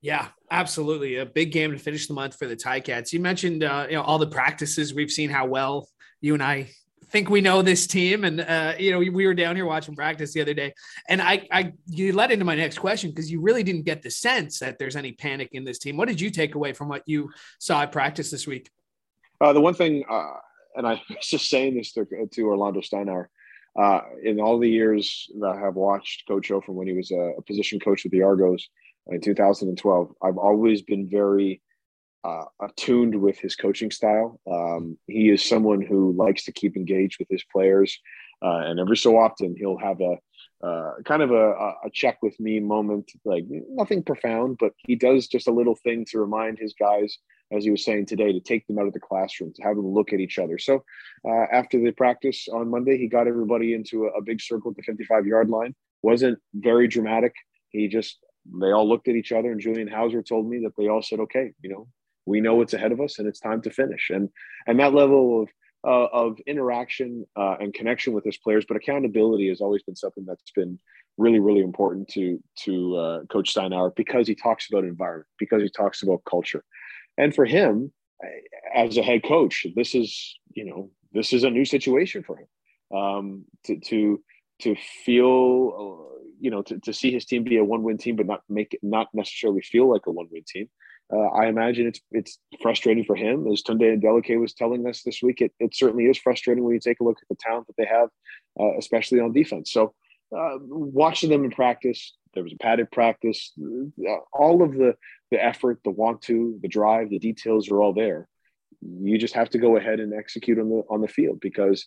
Yeah, 0.00 0.28
absolutely. 0.50 1.16
A 1.16 1.26
big 1.26 1.50
game 1.50 1.72
to 1.72 1.78
finish 1.78 2.06
the 2.06 2.14
month 2.14 2.38
for 2.38 2.46
the 2.46 2.56
Ticats. 2.56 3.12
You 3.12 3.20
mentioned 3.20 3.64
uh, 3.64 3.86
you 3.88 3.96
know 3.96 4.02
all 4.02 4.18
the 4.18 4.28
practices. 4.28 4.94
We've 4.94 5.10
seen 5.10 5.30
how 5.30 5.46
well 5.46 5.88
you 6.20 6.34
and 6.34 6.42
I 6.42 6.70
think 7.10 7.30
we 7.30 7.40
know 7.40 7.62
this 7.62 7.86
team, 7.86 8.24
and 8.24 8.40
uh, 8.40 8.74
you 8.78 8.92
know 8.92 8.98
we 8.98 9.26
were 9.26 9.34
down 9.34 9.56
here 9.56 9.66
watching 9.66 9.96
practice 9.96 10.32
the 10.32 10.40
other 10.40 10.54
day, 10.54 10.72
and 11.08 11.20
I, 11.20 11.46
I 11.50 11.72
you 11.86 12.12
led 12.12 12.30
into 12.30 12.44
my 12.44 12.54
next 12.54 12.78
question 12.78 13.10
because 13.10 13.30
you 13.30 13.40
really 13.40 13.62
didn't 13.62 13.84
get 13.84 14.02
the 14.02 14.10
sense 14.10 14.60
that 14.60 14.78
there's 14.78 14.96
any 14.96 15.12
panic 15.12 15.50
in 15.52 15.64
this 15.64 15.78
team. 15.78 15.96
What 15.96 16.08
did 16.08 16.20
you 16.20 16.30
take 16.30 16.54
away 16.54 16.72
from 16.72 16.88
what 16.88 17.02
you 17.06 17.30
saw 17.58 17.82
at 17.82 17.92
practice 17.92 18.30
this 18.30 18.46
week? 18.46 18.70
Uh, 19.40 19.52
the 19.52 19.60
one 19.60 19.74
thing, 19.74 20.04
uh, 20.08 20.34
and 20.76 20.86
I 20.86 21.02
was 21.10 21.26
just 21.26 21.50
saying 21.50 21.76
this 21.76 21.92
to, 21.92 22.06
to 22.30 22.42
Orlando 22.42 22.80
Steinauer. 22.80 23.26
Uh, 23.78 24.00
in 24.24 24.40
all 24.40 24.58
the 24.58 24.68
years 24.68 25.30
that 25.38 25.50
I 25.50 25.60
have 25.60 25.76
watched 25.76 26.26
Coach 26.26 26.50
O 26.50 26.60
from 26.60 26.74
when 26.74 26.88
he 26.88 26.94
was 26.94 27.12
a, 27.12 27.34
a 27.38 27.42
position 27.42 27.78
coach 27.78 28.02
with 28.02 28.10
the 28.10 28.22
Argos, 28.22 28.68
in 29.08 29.20
2012. 29.20 30.14
I've 30.22 30.38
always 30.38 30.82
been 30.82 31.08
very 31.08 31.62
uh, 32.24 32.44
attuned 32.60 33.20
with 33.20 33.38
his 33.38 33.56
coaching 33.56 33.90
style. 33.90 34.40
Um, 34.50 34.98
he 35.06 35.30
is 35.30 35.44
someone 35.44 35.80
who 35.80 36.12
likes 36.12 36.44
to 36.44 36.52
keep 36.52 36.76
engaged 36.76 37.18
with 37.18 37.28
his 37.30 37.44
players, 37.52 37.98
uh, 38.42 38.62
and 38.66 38.80
every 38.80 38.96
so 38.96 39.16
often 39.18 39.54
he'll 39.56 39.78
have 39.78 40.00
a 40.00 40.16
uh, 40.60 40.94
kind 41.04 41.22
of 41.22 41.30
a, 41.30 41.52
a, 41.84 41.90
check 41.92 42.18
with 42.20 42.38
me 42.40 42.58
moment, 42.58 43.12
like 43.24 43.44
nothing 43.48 44.02
profound, 44.02 44.56
but 44.58 44.72
he 44.78 44.96
does 44.96 45.28
just 45.28 45.46
a 45.46 45.52
little 45.52 45.76
thing 45.76 46.04
to 46.04 46.18
remind 46.18 46.58
his 46.58 46.74
guys, 46.76 47.16
as 47.52 47.62
he 47.62 47.70
was 47.70 47.84
saying 47.84 48.06
today, 48.06 48.32
to 48.32 48.40
take 48.40 48.66
them 48.66 48.76
out 48.76 48.88
of 48.88 48.92
the 48.92 48.98
classroom, 48.98 49.52
to 49.54 49.62
have 49.62 49.76
them 49.76 49.86
look 49.86 50.12
at 50.12 50.18
each 50.18 50.36
other. 50.36 50.58
So 50.58 50.82
uh, 51.24 51.46
after 51.52 51.80
the 51.80 51.92
practice 51.92 52.48
on 52.52 52.70
Monday, 52.70 52.98
he 52.98 53.06
got 53.06 53.28
everybody 53.28 53.72
into 53.72 54.06
a, 54.06 54.18
a 54.18 54.22
big 54.22 54.40
circle 54.40 54.72
at 54.72 54.76
the 54.76 54.82
55 54.82 55.26
yard 55.26 55.48
line. 55.48 55.76
wasn't 56.02 56.40
very 56.54 56.88
dramatic. 56.88 57.34
He 57.68 57.86
just 57.86 58.18
they 58.60 58.72
all 58.72 58.88
looked 58.88 59.08
at 59.08 59.16
each 59.16 59.32
other, 59.32 59.52
and 59.52 59.60
Julian 59.60 59.88
Howsare 59.88 60.26
told 60.26 60.48
me 60.48 60.60
that 60.64 60.72
they 60.76 60.88
all 60.88 61.02
said, 61.02 61.20
"Okay, 61.20 61.52
you 61.62 61.70
know, 61.70 61.88
We 62.26 62.40
know 62.42 62.56
what's 62.56 62.74
ahead 62.74 62.92
of 62.92 63.00
us, 63.00 63.18
and 63.18 63.26
it's 63.26 63.40
time 63.40 63.62
to 63.62 63.70
finish. 63.70 64.10
And 64.10 64.28
and 64.66 64.78
that 64.80 64.94
level 64.94 65.42
of 65.42 65.48
uh, 65.84 66.08
of 66.12 66.38
interaction 66.46 67.24
uh, 67.36 67.56
and 67.60 67.72
connection 67.72 68.12
with 68.12 68.24
his 68.24 68.36
players, 68.36 68.64
but 68.68 68.76
accountability 68.76 69.48
has 69.48 69.60
always 69.60 69.82
been 69.82 69.96
something 69.96 70.24
that's 70.26 70.50
been 70.54 70.78
really, 71.16 71.38
really 71.38 71.60
important 71.60 72.08
to 72.08 72.38
to 72.64 72.96
uh, 72.96 73.18
Coach 73.30 73.54
Steinauer 73.54 73.94
because 73.96 74.28
he 74.28 74.34
talks 74.34 74.66
about 74.70 74.84
environment, 74.84 75.28
because 75.38 75.62
he 75.62 75.70
talks 75.70 76.02
about 76.02 76.20
culture, 76.28 76.64
and 77.16 77.34
for 77.34 77.46
him 77.46 77.92
as 78.74 78.96
a 78.98 79.02
head 79.02 79.22
coach, 79.24 79.66
this 79.74 79.94
is 79.94 80.38
you 80.52 80.64
know 80.66 80.90
this 81.12 81.32
is 81.32 81.44
a 81.44 81.50
new 81.50 81.64
situation 81.64 82.22
for 82.22 82.36
him 82.38 82.98
um, 82.98 83.44
to 83.64 83.78
to 83.80 84.22
to 84.62 84.76
feel 85.04 85.72
uh, 85.80 86.17
you 86.40 86.50
know 86.50 86.62
to, 86.62 86.78
to 86.80 86.92
see 86.92 87.12
his 87.12 87.24
team 87.24 87.44
be 87.44 87.58
a 87.58 87.64
one 87.64 87.82
win 87.82 87.98
team, 87.98 88.16
but 88.16 88.26
not 88.26 88.42
make 88.48 88.74
it 88.74 88.80
not 88.82 89.08
necessarily 89.12 89.62
feel 89.62 89.90
like 89.90 90.06
a 90.06 90.10
one 90.10 90.28
win 90.30 90.44
team 90.46 90.68
uh, 91.12 91.28
I 91.28 91.46
imagine 91.46 91.86
it's 91.86 92.00
it's 92.10 92.38
frustrating 92.60 93.04
for 93.04 93.16
him. 93.16 93.46
As 93.50 93.62
Tunde 93.62 93.98
Adeleke 93.98 94.38
was 94.38 94.52
telling 94.52 94.86
us 94.86 95.02
this 95.02 95.22
week, 95.22 95.40
it, 95.40 95.52
it 95.58 95.74
certainly 95.74 96.04
is 96.04 96.18
frustrating 96.18 96.64
when 96.64 96.74
you 96.74 96.80
take 96.80 97.00
a 97.00 97.04
look 97.04 97.18
at 97.22 97.28
the 97.28 97.36
talent 97.40 97.66
that 97.68 97.76
they 97.78 97.86
have, 97.86 98.10
uh, 98.60 98.76
especially 98.78 99.20
on 99.20 99.32
defense. 99.32 99.72
So 99.72 99.94
uh, 100.36 100.58
watching 100.60 101.30
them 101.30 101.44
in 101.44 101.50
practice, 101.50 102.14
there 102.34 102.42
was 102.42 102.52
a 102.52 102.62
padded 102.62 102.90
practice. 102.90 103.52
Uh, 103.58 104.16
all 104.32 104.62
of 104.62 104.74
the 104.74 104.96
the 105.30 105.42
effort, 105.42 105.80
the 105.82 105.90
want 105.90 106.22
to, 106.22 106.58
the 106.60 106.68
drive, 106.68 107.08
the 107.08 107.18
details 107.18 107.70
are 107.70 107.80
all 107.80 107.94
there. 107.94 108.28
You 108.82 109.16
just 109.16 109.34
have 109.34 109.50
to 109.50 109.58
go 109.58 109.76
ahead 109.76 110.00
and 110.00 110.12
execute 110.12 110.58
on 110.58 110.68
the 110.68 110.82
on 110.90 111.00
the 111.00 111.08
field 111.08 111.40
because 111.40 111.86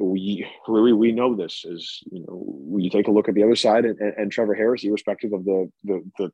we 0.00 0.46
really 0.68 0.92
we 0.92 1.12
know 1.12 1.34
this 1.34 1.64
is 1.64 2.02
you 2.10 2.24
know 2.26 2.78
you 2.78 2.90
take 2.90 3.08
a 3.08 3.10
look 3.10 3.28
at 3.28 3.34
the 3.34 3.42
other 3.42 3.56
side 3.56 3.84
and, 3.84 3.98
and, 3.98 4.14
and 4.16 4.32
Trevor 4.32 4.54
Harris, 4.54 4.84
irrespective 4.84 5.32
of 5.32 5.44
the, 5.44 5.70
the 5.84 6.02
the 6.18 6.32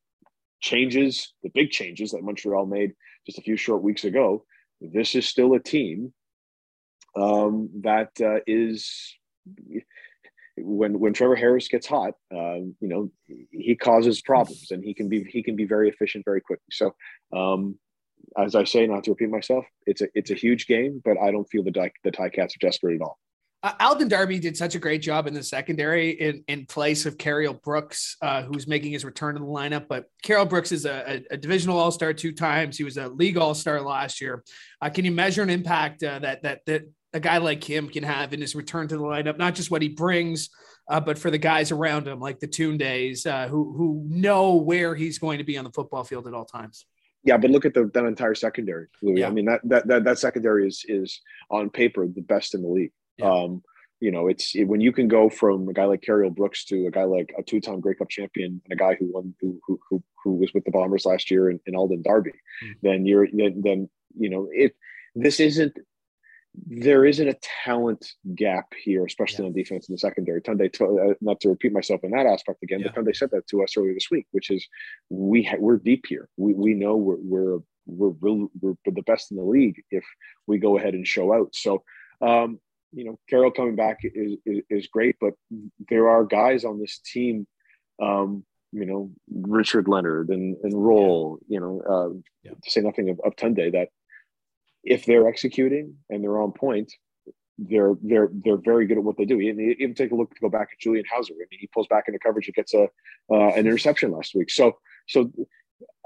changes, 0.61 1.33
the 1.43 1.51
big 1.55 1.71
changes 1.71 2.11
that 2.11 2.23
Montreal 2.23 2.67
made 2.67 2.93
just 3.27 3.39
a 3.39 3.43
few 3.43 3.57
short 3.57 3.83
weeks 3.83 4.05
ago, 4.05 4.45
this 4.81 5.15
is 5.15 5.27
still 5.27 5.55
a 5.55 5.61
team 5.61 6.13
um, 7.17 7.69
that 7.83 8.11
uh, 8.21 8.41
is 8.47 9.15
when 10.57 10.99
when 10.99 11.13
Trevor 11.13 11.37
Harris 11.37 11.69
gets 11.69 11.87
hot, 11.87 12.15
um, 12.33 12.75
you 12.81 12.89
know, 12.89 13.11
he 13.51 13.77
causes 13.77 14.21
problems, 14.21 14.71
and 14.71 14.85
he 14.85 14.95
can 14.95 15.09
be 15.09 15.25
he 15.25 15.43
can 15.43 15.57
be 15.57 15.65
very 15.65 15.89
efficient 15.89 16.25
very 16.25 16.41
quickly. 16.41 16.67
So, 16.71 16.95
um, 17.33 17.79
as 18.37 18.55
I 18.55 18.65
say, 18.65 18.87
not 18.87 19.05
to 19.05 19.13
repeat 19.13 19.31
myself, 19.31 19.65
it's 19.87 20.01
a 20.01 20.09
it's 20.15 20.31
a 20.31 20.35
huge 20.35 20.67
game, 20.67 21.01
but 21.05 21.17
I 21.21 21.31
don't 21.31 21.49
feel 21.49 21.65
the 21.65 21.91
the 22.05 22.13
Ticats 22.13 22.57
are 22.57 22.61
desperate 22.61 22.97
at 22.97 23.03
all. 23.03 23.19
Uh, 23.61 23.73
Alden 23.81 24.07
Darby 24.07 24.39
did 24.39 24.57
such 24.57 24.77
a 24.77 24.79
great 24.79 25.03
job 25.03 25.27
in 25.27 25.35
the 25.35 25.43
secondary 25.43 26.11
in, 26.11 26.45
in 26.47 26.65
place 26.65 27.07
of 27.07 27.19
Cariel 27.19 27.61
Brooks, 27.61 28.17
uh, 28.23 28.43
who's 28.43 28.69
making 28.69 28.93
his 28.93 29.05
return 29.05 29.35
to 29.35 29.41
the 29.41 29.47
lineup. 29.47 29.89
But 29.89 30.05
Cariel 30.23 30.49
Brooks 30.49 30.71
is 30.71 30.87
a, 30.87 31.25
a, 31.31 31.35
a 31.35 31.37
divisional 31.37 31.77
All 31.77 31.91
Star 31.91 32.13
two 32.13 32.33
times. 32.33 32.79
He 32.79 32.85
was 32.85 32.99
a 32.99 33.09
league 33.09 33.37
All 33.37 33.55
Star 33.55 33.81
last 33.81 34.21
year. 34.21 34.45
Uh, 34.81 34.91
can 34.91 35.05
you 35.05 35.11
measure 35.11 35.43
an 35.43 35.51
impact 35.51 36.05
uh, 36.05 36.21
that 36.21 36.43
that 36.43 36.61
that 36.67 36.83
a 37.13 37.19
guy 37.19 37.39
like 37.39 37.65
him 37.65 37.89
can 37.89 38.05
have 38.05 38.33
in 38.33 38.41
his 38.41 38.55
return 38.55 38.87
to 38.89 38.97
the 38.97 39.03
lineup? 39.03 39.39
Not 39.39 39.57
just 39.57 39.73
what 39.73 39.83
he 39.83 39.89
brings, 39.89 40.51
uh, 40.89 41.01
but 41.01 41.19
for 41.19 41.33
the 41.33 41.39
guys 41.39 41.73
around 41.73 42.07
him, 42.07 42.21
like 42.21 42.39
the 42.39 42.47
Tundes, 42.47 43.27
uh, 43.27 43.49
who 43.49 43.73
who 43.77 44.05
know 44.09 44.55
where 44.55 44.95
he's 44.95 45.19
going 45.19 45.39
to 45.39 45.45
be 45.45 45.59
on 45.59 45.65
the 45.65 45.73
football 45.73 46.05
field 46.05 46.29
at 46.29 46.35
all 46.35 46.45
times. 46.45 46.87
Yeah, 47.25 47.37
but 47.37 47.51
look 47.51 47.65
at 47.65 47.75
the, 47.75 47.91
that 47.93 48.05
entire 48.05 48.37
secondary, 48.37 48.87
Louis. 49.03 49.21
Yeah. 49.21 49.27
I 49.27 49.31
mean 49.31 49.47
that, 49.47 49.61
that 49.65 49.89
that 49.89 50.05
that 50.05 50.19
secondary 50.21 50.69
is 50.69 50.85
is 50.87 51.21
on 51.51 51.71
paper 51.71 52.07
the 52.07 52.21
best 52.21 52.55
in 52.55 52.63
the 52.63 52.69
league. 52.69 52.93
Yeah. 53.19 53.33
Um, 53.33 53.63
you 54.01 54.13
know, 54.13 54.29
it's 54.29 54.55
it, 54.55 54.65
when 54.65 54.81
you 54.81 54.93
can 54.93 55.09
go 55.09 55.29
from 55.29 55.69
a 55.69 55.73
guy 55.73 55.85
like 55.85 56.03
Cariel 56.03 56.35
Brooks 56.35 56.65
to 56.67 56.87
a 56.87 56.91
guy 56.91 57.05
like 57.05 57.35
a 57.37 57.43
two-time 57.43 57.81
Grey 57.81 57.95
Cup 57.95 58.09
champion 58.09 58.61
and 58.65 58.73
a 58.73 58.77
guy 58.77 58.95
who 58.95 59.13
won 59.13 59.35
who 59.41 59.61
who 59.67 59.81
who, 59.89 60.03
who 60.23 60.35
was 60.35 60.53
with 60.55 60.65
the 60.65 60.71
Bombers 60.71 61.05
last 61.05 61.31
year 61.31 61.51
in, 61.51 61.59
in 61.67 61.75
Alden 61.75 62.03
Darby, 62.03 62.31
mm-hmm. 62.31 62.73
then 62.83 63.07
you're 63.07 63.27
then, 63.33 63.61
then 63.63 63.91
you 64.17 64.31
know 64.31 64.49
it. 64.53 64.75
This 65.17 65.41
isn't 65.41 65.77
there 66.67 67.05
isn't 67.05 67.29
a 67.29 67.37
talent 67.65 68.13
gap 68.35 68.73
here, 68.83 69.05
especially 69.05 69.45
yeah. 69.45 69.49
on 69.49 69.53
defense 69.53 69.89
in 69.89 69.95
the 69.95 69.99
secondary. 69.99 70.41
Tunde, 70.41 70.71
uh, 70.81 71.15
not 71.21 71.41
to 71.41 71.49
repeat 71.49 71.73
myself 71.73 72.01
in 72.03 72.11
that 72.13 72.27
aspect 72.27 72.63
again, 72.63 72.81
yeah. 72.81 72.89
but 72.95 73.05
Tunde 73.05 73.17
said 73.17 73.31
that 73.33 73.47
to 73.49 73.63
us 73.63 73.77
earlier 73.77 73.95
this 73.95 74.11
week, 74.11 74.27
which 74.31 74.51
is 74.51 74.67
we 75.09 75.43
ha- 75.43 75.57
we're 75.59 75.77
deep 75.77 76.05
here. 76.09 76.29
We 76.37 76.55
we 76.55 76.75
know 76.75 76.97
we're 76.97 77.17
we're 77.19 77.59
we're, 77.87 78.15
real, 78.21 78.49
we're 78.61 78.75
the 78.85 79.03
best 79.03 79.31
in 79.31 79.39
the 79.39 79.43
league 79.43 79.83
if 79.91 80.05
we 80.47 80.59
go 80.59 80.79
ahead 80.79 80.95
and 80.95 81.07
show 81.07 81.33
out. 81.33 81.55
So 81.55 81.83
um, 82.21 82.61
you 82.93 83.05
know, 83.05 83.19
Cariel 83.31 83.55
coming 83.55 83.77
back 83.77 83.99
is, 84.03 84.39
is, 84.47 84.63
is 84.71 84.87
great, 84.89 85.17
but 85.21 85.35
there 85.89 86.09
are 86.09 86.25
guys 86.25 86.65
on 86.65 86.81
this 86.81 86.99
team, 86.99 87.47
um, 88.03 88.45
you 88.73 88.87
know, 88.87 89.11
Richard 89.31 89.89
Leonard 89.89 90.29
and, 90.29 90.57
and 90.63 90.73
Rolle, 90.75 91.39
yeah. 91.49 91.55
you 91.55 91.61
know, 91.61 91.83
uh, 91.89 92.19
yeah. 92.45 92.53
to 92.63 92.71
say 92.71 92.81
nothing 92.81 93.11
of, 93.11 93.21
of 93.25 93.37
Tunde, 93.37 93.73
that 93.73 93.89
if 94.85 95.05
they're 95.05 95.29
executing 95.29 95.97
and 96.09 96.23
they're 96.23 96.41
on 96.41 96.53
point, 96.53 96.93
they're 97.59 97.95
they're 98.03 98.29
they're 98.45 98.57
very 98.57 98.87
good 98.87 98.99
at 98.99 99.05
what 99.05 99.17
they 99.17 99.25
do. 99.25 99.41
And 99.41 99.61
even 99.61 99.95
take 99.95 100.13
a 100.13 100.15
look 100.15 100.33
to 100.33 100.41
go 100.41 100.49
back 100.49 100.69
at 100.73 100.79
Julian 100.79 101.05
Howsare. 101.13 101.33
I 101.33 101.47
mean, 101.51 101.59
he 101.59 101.69
pulls 101.75 101.89
back 101.89 102.05
into 102.07 102.21
coverage 102.21 102.47
and 102.47 102.55
gets 102.55 102.73
a 102.73 102.85
uh, 103.31 103.49
an 103.49 103.67
interception 103.67 104.13
last 104.13 104.35
week. 104.35 104.51
So 104.51 104.79
so 105.09 105.33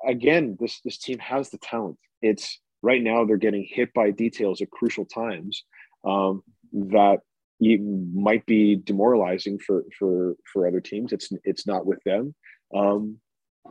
again, 0.06 0.56
this 0.58 0.80
this 0.80 0.98
team 0.98 1.18
has 1.18 1.50
the 1.50 1.58
talent. 1.58 1.98
It's 2.22 2.58
right 2.82 3.02
now 3.02 3.24
they're 3.24 3.36
getting 3.36 3.66
hit 3.68 3.92
by 3.92 4.10
details 4.10 4.62
at 4.62 4.70
crucial 4.70 5.04
times. 5.04 5.64
Um, 6.04 6.42
that 6.72 7.20
it 7.60 7.80
might 7.80 8.44
be 8.46 8.76
demoralizing 8.76 9.58
for 9.58 9.84
for 9.98 10.34
for 10.52 10.66
other 10.66 10.80
teams. 10.80 11.12
It's 11.12 11.30
it's 11.44 11.66
not 11.66 11.86
with 11.86 12.02
them, 12.04 12.34
um, 12.74 13.18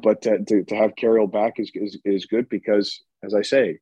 but 0.02 0.22
to, 0.24 0.44
to, 0.44 0.64
to 0.64 0.76
have 0.76 0.96
Cariel 0.96 1.32
back 1.32 1.54
is, 1.58 1.72
is 1.76 2.00
is 2.06 2.26
good 2.26 2.48
because, 2.50 3.04
as 3.24 3.34
I 3.34 3.42
say, 3.42 3.80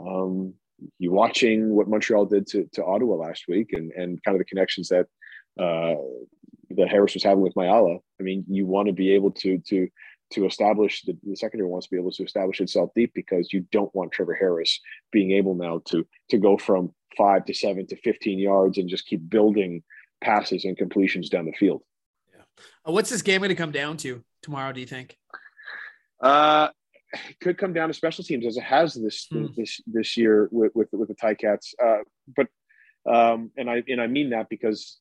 um, 0.00 0.54
you 0.98 1.12
watching 1.12 1.70
what 1.70 1.88
Montreal 1.88 2.26
did 2.26 2.46
to, 2.48 2.68
to 2.72 2.84
Ottawa 2.84 3.16
last 3.16 3.44
week 3.48 3.72
and 3.72 3.92
and 3.92 4.22
kind 4.24 4.34
of 4.34 4.40
the 4.40 4.44
connections 4.44 4.88
that 4.88 5.06
uh, 5.60 5.94
that 6.70 6.88
Harris 6.88 7.14
was 7.14 7.22
having 7.22 7.42
with 7.42 7.54
Mayala. 7.54 7.98
I 8.20 8.22
mean, 8.22 8.44
you 8.48 8.66
want 8.66 8.88
to 8.88 8.92
be 8.92 9.12
able 9.12 9.30
to 9.32 9.58
to 9.68 9.88
to 10.32 10.46
establish 10.46 11.02
the, 11.02 11.16
the 11.22 11.36
secondary 11.36 11.68
wants 11.68 11.86
to 11.86 11.90
be 11.90 11.98
able 11.98 12.10
to 12.10 12.24
establish 12.24 12.60
itself 12.60 12.90
deep 12.94 13.12
because 13.14 13.52
you 13.52 13.66
don't 13.72 13.94
want 13.94 14.12
Trevor 14.12 14.34
Harris 14.34 14.80
being 15.10 15.32
able 15.32 15.54
now 15.54 15.80
to 15.86 16.06
to 16.30 16.38
go 16.38 16.56
from 16.56 16.92
five 17.16 17.44
to 17.46 17.54
seven 17.54 17.86
to 17.86 17.96
15 17.96 18.38
yards 18.38 18.78
and 18.78 18.88
just 18.88 19.06
keep 19.06 19.28
building 19.28 19.82
passes 20.22 20.64
and 20.64 20.76
completions 20.76 21.28
down 21.28 21.44
the 21.44 21.52
field. 21.52 21.82
Yeah. 22.32 22.42
Uh, 22.86 22.92
what's 22.92 23.10
this 23.10 23.22
game 23.22 23.40
going 23.40 23.50
to 23.50 23.54
come 23.54 23.72
down 23.72 23.96
to 23.98 24.22
tomorrow, 24.42 24.72
do 24.72 24.80
you 24.80 24.86
think? 24.86 25.16
Uh, 26.20 26.68
it 27.12 27.38
could 27.40 27.58
come 27.58 27.72
down 27.72 27.88
to 27.88 27.94
special 27.94 28.24
teams 28.24 28.46
as 28.46 28.56
it 28.56 28.62
has 28.62 28.94
this 28.94 29.26
hmm. 29.30 29.46
this 29.56 29.80
this 29.86 30.16
year 30.16 30.48
with 30.50 30.72
with, 30.74 30.88
with 30.92 31.08
the 31.08 31.14
Ticats. 31.14 31.74
Uh, 31.82 31.98
but 32.34 32.46
um, 33.04 33.50
and 33.56 33.68
I 33.68 33.82
and 33.88 34.00
I 34.00 34.06
mean 34.06 34.30
that 34.30 34.48
because 34.48 34.98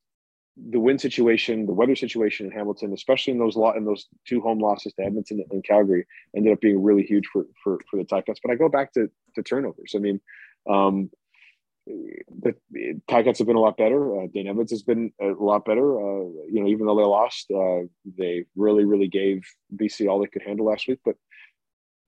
the 0.57 0.79
wind 0.79 0.99
situation, 0.99 1.65
the 1.65 1.73
weather 1.73 1.95
situation 1.95 2.45
in 2.45 2.51
Hamilton, 2.51 2.93
especially 2.93 3.33
in 3.33 3.39
those 3.39 3.55
lot 3.55 3.77
in 3.77 3.85
those 3.85 4.07
two 4.27 4.41
home 4.41 4.59
losses 4.59 4.93
to 4.93 5.03
Edmonton 5.03 5.43
and 5.49 5.63
Calgary, 5.63 6.05
ended 6.35 6.53
up 6.53 6.61
being 6.61 6.83
really 6.83 7.03
huge 7.03 7.25
for 7.31 7.45
for 7.63 7.79
for 7.89 7.97
the 7.97 8.03
Ticats. 8.03 8.37
But 8.43 8.51
I 8.51 8.55
go 8.55 8.69
back 8.69 8.93
to 8.93 9.09
to 9.35 9.43
turnovers. 9.43 9.93
I 9.95 9.99
mean, 9.99 10.19
um, 10.69 11.09
the 11.87 12.55
Ticats 13.09 13.37
have 13.39 13.47
been 13.47 13.55
a 13.55 13.61
lot 13.61 13.77
better. 13.77 14.21
Uh, 14.21 14.27
Dane 14.33 14.47
Evans 14.47 14.71
has 14.71 14.83
been 14.83 15.11
a 15.21 15.27
lot 15.27 15.65
better. 15.65 15.99
Uh, 15.99 16.25
you 16.49 16.61
know, 16.61 16.67
even 16.67 16.85
though 16.85 16.97
they 16.97 17.03
lost, 17.03 17.49
uh, 17.51 17.87
they 18.17 18.45
really, 18.55 18.85
really 18.85 19.07
gave 19.07 19.43
BC 19.75 20.07
all 20.07 20.19
they 20.19 20.27
could 20.27 20.43
handle 20.43 20.67
last 20.67 20.87
week. 20.87 20.99
But 21.03 21.15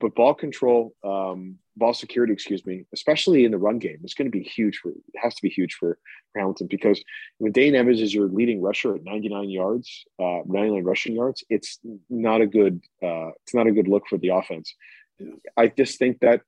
but 0.00 0.14
ball 0.14 0.34
control, 0.34 0.94
um, 1.04 1.56
ball 1.76 1.94
security, 1.94 2.32
excuse 2.32 2.64
me, 2.66 2.84
especially 2.92 3.44
in 3.44 3.52
the 3.52 3.58
run 3.58 3.78
game, 3.78 3.98
is 4.04 4.14
going 4.14 4.30
to 4.30 4.36
be 4.36 4.42
huge 4.42 4.78
for. 4.78 4.90
It 4.90 4.96
has 5.22 5.34
to 5.34 5.42
be 5.42 5.48
huge 5.48 5.74
for, 5.74 5.98
for 6.32 6.38
Hamilton 6.38 6.66
because 6.68 7.02
when 7.38 7.52
Dane 7.52 7.74
Evans 7.74 8.00
is 8.00 8.14
your 8.14 8.28
leading 8.28 8.60
rusher 8.60 8.94
at 8.96 9.04
99 9.04 9.50
yards, 9.50 10.04
uh, 10.18 10.40
99 10.46 10.84
rushing 10.84 11.14
yards, 11.14 11.44
it's 11.48 11.78
not 12.10 12.40
a 12.40 12.46
good. 12.46 12.80
Uh, 13.02 13.30
it's 13.42 13.54
not 13.54 13.66
a 13.66 13.72
good 13.72 13.88
look 13.88 14.04
for 14.08 14.18
the 14.18 14.28
offense. 14.28 14.74
I 15.56 15.68
just 15.68 15.98
think 15.98 16.20
that 16.20 16.42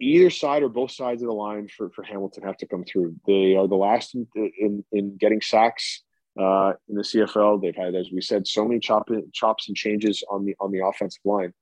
either 0.00 0.30
side 0.30 0.62
or 0.62 0.68
both 0.68 0.90
sides 0.90 1.22
of 1.22 1.28
the 1.28 1.34
line 1.34 1.68
for, 1.68 1.90
for 1.90 2.02
Hamilton 2.02 2.42
have 2.42 2.56
to 2.58 2.66
come 2.66 2.84
through. 2.84 3.14
They 3.26 3.54
are 3.54 3.68
the 3.68 3.76
last 3.76 4.14
in, 4.14 4.26
in, 4.34 4.84
in 4.90 5.16
getting 5.16 5.40
sacks 5.40 6.02
uh, 6.38 6.72
in 6.88 6.96
the 6.96 7.02
CFL. 7.02 7.62
They've 7.62 7.76
had, 7.76 7.94
as 7.94 8.10
we 8.12 8.20
said, 8.20 8.46
so 8.46 8.66
many 8.66 8.80
chop, 8.80 9.08
chops 9.32 9.68
and 9.68 9.76
changes 9.76 10.24
on 10.28 10.44
the 10.44 10.56
on 10.60 10.72
the 10.72 10.84
offensive 10.84 11.22
line. 11.24 11.52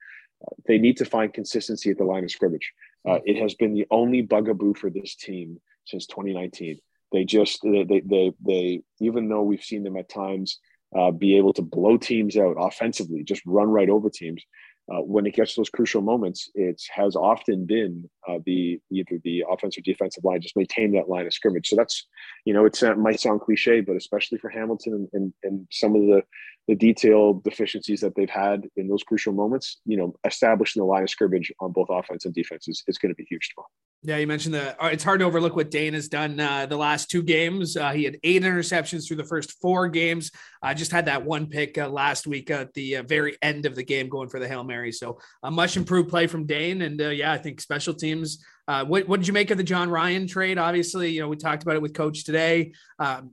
They 0.66 0.78
need 0.78 0.96
to 0.98 1.04
find 1.04 1.32
consistency 1.32 1.90
at 1.90 1.98
the 1.98 2.04
line 2.04 2.24
of 2.24 2.30
scrimmage. 2.30 2.72
Uh, 3.08 3.18
it 3.24 3.40
has 3.40 3.54
been 3.54 3.74
the 3.74 3.86
only 3.90 4.22
bugaboo 4.22 4.74
for 4.74 4.90
this 4.90 5.14
team 5.14 5.60
since 5.86 6.06
2019. 6.06 6.78
They 7.12 7.24
just 7.24 7.60
they 7.62 7.84
they 7.84 8.00
they, 8.00 8.32
they 8.44 8.82
even 9.00 9.28
though 9.28 9.42
we've 9.42 9.64
seen 9.64 9.82
them 9.82 9.96
at 9.96 10.08
times 10.08 10.58
uh, 10.96 11.10
be 11.10 11.36
able 11.36 11.52
to 11.54 11.62
blow 11.62 11.96
teams 11.96 12.36
out 12.36 12.56
offensively, 12.58 13.22
just 13.24 13.42
run 13.46 13.68
right 13.68 13.88
over 13.90 14.10
teams. 14.10 14.44
uh, 14.90 15.00
when 15.00 15.26
it 15.26 15.34
gets 15.34 15.54
those 15.54 15.70
crucial 15.70 16.02
moments, 16.02 16.50
it 16.54 16.82
has 16.92 17.14
often 17.14 17.64
been 17.64 18.08
uh, 18.28 18.38
the 18.44 18.80
either 18.90 19.18
the 19.24 19.44
offensive 19.50 19.84
defensive 19.84 20.24
line 20.24 20.40
just 20.40 20.56
maintain 20.56 20.92
that 20.92 21.08
line 21.08 21.26
of 21.26 21.34
scrimmage. 21.34 21.68
So 21.68 21.76
that's 21.76 22.06
you 22.44 22.54
know 22.54 22.64
it 22.64 22.98
might 22.98 23.20
sound 23.20 23.40
cliche, 23.40 23.80
but 23.80 23.96
especially 23.96 24.38
for 24.38 24.50
Hamilton 24.50 24.94
and, 24.94 25.08
and, 25.12 25.32
and 25.42 25.66
some 25.70 25.94
of 25.94 26.02
the 26.02 26.22
the 26.68 26.74
detailed 26.74 27.42
deficiencies 27.42 28.00
that 28.00 28.14
they've 28.14 28.30
had 28.30 28.64
in 28.76 28.86
those 28.86 29.02
crucial 29.02 29.32
moments, 29.32 29.80
you 29.86 29.96
know, 29.96 30.14
establishing 30.24 30.80
the 30.80 30.86
line 30.86 31.02
of 31.02 31.10
scrimmage 31.10 31.52
on 31.58 31.72
both 31.72 31.88
offense 31.90 32.26
and 32.26 32.34
defense 32.34 32.68
is, 32.68 32.84
is 32.86 32.96
going 32.96 33.10
to 33.10 33.16
be 33.16 33.26
huge 33.28 33.50
tomorrow. 33.50 33.68
Yeah, 34.02 34.16
you 34.16 34.26
mentioned 34.26 34.54
that 34.54 34.82
uh, 34.82 34.86
it's 34.86 35.04
hard 35.04 35.20
to 35.20 35.26
overlook 35.26 35.54
what 35.54 35.70
Dane 35.70 35.92
has 35.92 36.08
done 36.08 36.40
uh, 36.40 36.64
the 36.64 36.76
last 36.76 37.10
two 37.10 37.22
games. 37.22 37.76
Uh, 37.76 37.90
he 37.90 38.04
had 38.04 38.16
eight 38.22 38.42
interceptions 38.42 39.06
through 39.06 39.18
the 39.18 39.24
first 39.24 39.60
four 39.60 39.88
games. 39.88 40.30
I 40.62 40.70
uh, 40.70 40.74
just 40.74 40.90
had 40.90 41.04
that 41.04 41.22
one 41.22 41.48
pick 41.48 41.76
uh, 41.76 41.86
last 41.86 42.26
week 42.26 42.50
at 42.50 42.72
the 42.72 42.96
uh, 42.96 43.02
very 43.02 43.36
end 43.42 43.66
of 43.66 43.74
the 43.74 43.84
game 43.84 44.08
going 44.08 44.30
for 44.30 44.40
the 44.40 44.48
Hail 44.48 44.64
Mary. 44.64 44.90
So 44.90 45.18
a 45.42 45.50
much 45.50 45.76
improved 45.76 46.08
play 46.08 46.26
from 46.28 46.46
Dane. 46.46 46.80
And 46.80 46.98
yeah, 46.98 47.32
I 47.32 47.36
think 47.36 47.60
special 47.60 47.92
teams. 47.92 48.19
What, 48.66 49.08
what 49.08 49.18
did 49.18 49.26
you 49.26 49.32
make 49.32 49.50
of 49.50 49.58
the 49.58 49.64
Jon 49.64 49.90
Ryan 49.90 50.26
trade? 50.26 50.58
Obviously, 50.58 51.10
you 51.10 51.20
know, 51.20 51.28
we 51.28 51.36
talked 51.36 51.62
about 51.62 51.74
it 51.74 51.82
with 51.82 51.94
coach 51.94 52.24
today. 52.24 52.72
Um, 52.98 53.32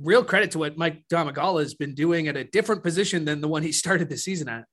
real 0.00 0.24
credit 0.24 0.52
to 0.52 0.58
what 0.58 0.76
Mike 0.76 1.04
Domagala 1.08 1.60
has 1.60 1.74
been 1.74 1.94
doing 1.94 2.28
at 2.28 2.36
a 2.36 2.44
different 2.44 2.82
position 2.82 3.24
than 3.24 3.40
the 3.40 3.48
one 3.48 3.62
he 3.62 3.72
started 3.82 4.08
the 4.08 4.16
season 4.16 4.48
at. 4.48 4.64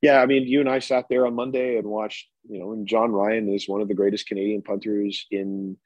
Yeah, 0.00 0.20
I 0.20 0.26
mean, 0.26 0.46
you 0.46 0.60
and 0.60 0.68
I 0.68 0.78
sat 0.78 1.06
there 1.10 1.26
on 1.26 1.34
Monday 1.34 1.76
and 1.76 1.86
watched. 1.86 2.28
You 2.48 2.60
know, 2.60 2.72
and 2.72 2.86
Jon 2.86 3.12
Ryan 3.12 3.52
is 3.52 3.68
one 3.68 3.80
of 3.80 3.88
the 3.88 3.94
greatest 3.94 4.26
Canadian 4.26 4.62
punters 4.62 5.26
in 5.30 5.76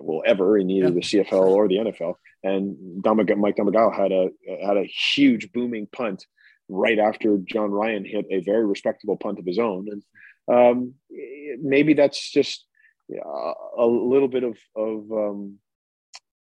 well 0.00 0.22
ever 0.26 0.58
in 0.58 0.70
either 0.70 0.90
the 0.90 1.00
CFL 1.00 1.48
or 1.48 1.68
the 1.68 1.76
NFL. 1.76 2.14
And 2.42 3.02
Domag- 3.02 3.36
Mike 3.36 3.56
Domagala 3.56 3.94
had 3.94 4.12
a 4.12 4.28
had 4.64 4.76
a 4.76 4.84
huge 4.84 5.52
booming 5.52 5.88
punt 5.90 6.24
right 6.68 6.98
after 6.98 7.38
Jon 7.38 7.70
Ryan 7.70 8.04
hit 8.04 8.26
a 8.30 8.40
very 8.40 8.66
respectable 8.66 9.16
punt 9.16 9.38
of 9.38 9.46
his 9.46 9.58
own. 9.58 9.86
And 9.90 10.02
um, 10.48 10.94
maybe 11.60 11.94
that's 11.94 12.30
just 12.30 12.66
a 13.78 13.86
little 13.86 14.28
bit 14.28 14.44
of 14.44 14.58
of 14.74 15.10
um, 15.12 15.58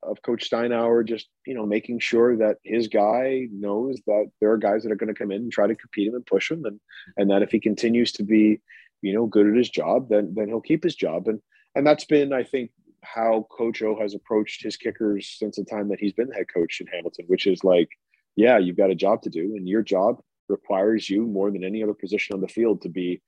of 0.02 0.20
Coach 0.22 0.50
Steinauer 0.50 1.06
just 1.06 1.28
you 1.46 1.54
know 1.54 1.66
making 1.66 2.00
sure 2.00 2.36
that 2.36 2.56
his 2.64 2.88
guy 2.88 3.48
knows 3.52 4.00
that 4.06 4.30
there 4.40 4.52
are 4.52 4.58
guys 4.58 4.82
that 4.82 4.92
are 4.92 4.96
going 4.96 5.12
to 5.12 5.18
come 5.18 5.30
in 5.30 5.42
and 5.42 5.52
try 5.52 5.66
to 5.66 5.74
compete 5.74 6.08
him 6.08 6.14
and 6.14 6.26
push 6.26 6.50
him, 6.50 6.64
and 6.64 6.80
and 7.16 7.30
that 7.30 7.42
if 7.42 7.50
he 7.50 7.60
continues 7.60 8.12
to 8.12 8.24
be 8.24 8.60
you 9.00 9.12
know 9.12 9.26
good 9.26 9.46
at 9.46 9.56
his 9.56 9.70
job, 9.70 10.08
then 10.08 10.32
then 10.34 10.48
he'll 10.48 10.60
keep 10.60 10.82
his 10.82 10.94
job, 10.94 11.28
and 11.28 11.40
and 11.74 11.86
that's 11.86 12.04
been 12.04 12.32
I 12.32 12.44
think 12.44 12.70
how 13.02 13.46
Coach 13.50 13.82
O 13.82 13.98
has 14.00 14.14
approached 14.14 14.62
his 14.62 14.76
kickers 14.76 15.34
since 15.38 15.56
the 15.56 15.64
time 15.64 15.88
that 15.88 15.98
he's 15.98 16.12
been 16.12 16.30
head 16.30 16.46
coach 16.52 16.80
in 16.80 16.86
Hamilton, 16.86 17.24
which 17.26 17.48
is 17.48 17.64
like, 17.64 17.88
yeah, 18.36 18.58
you've 18.58 18.76
got 18.76 18.90
a 18.90 18.94
job 18.94 19.22
to 19.22 19.30
do, 19.30 19.56
and 19.56 19.68
your 19.68 19.82
job 19.82 20.20
requires 20.48 21.08
you 21.08 21.26
more 21.26 21.50
than 21.50 21.64
any 21.64 21.82
other 21.82 21.94
position 21.94 22.34
on 22.34 22.40
the 22.40 22.48
field 22.48 22.82
to 22.82 22.88
be 22.88 23.20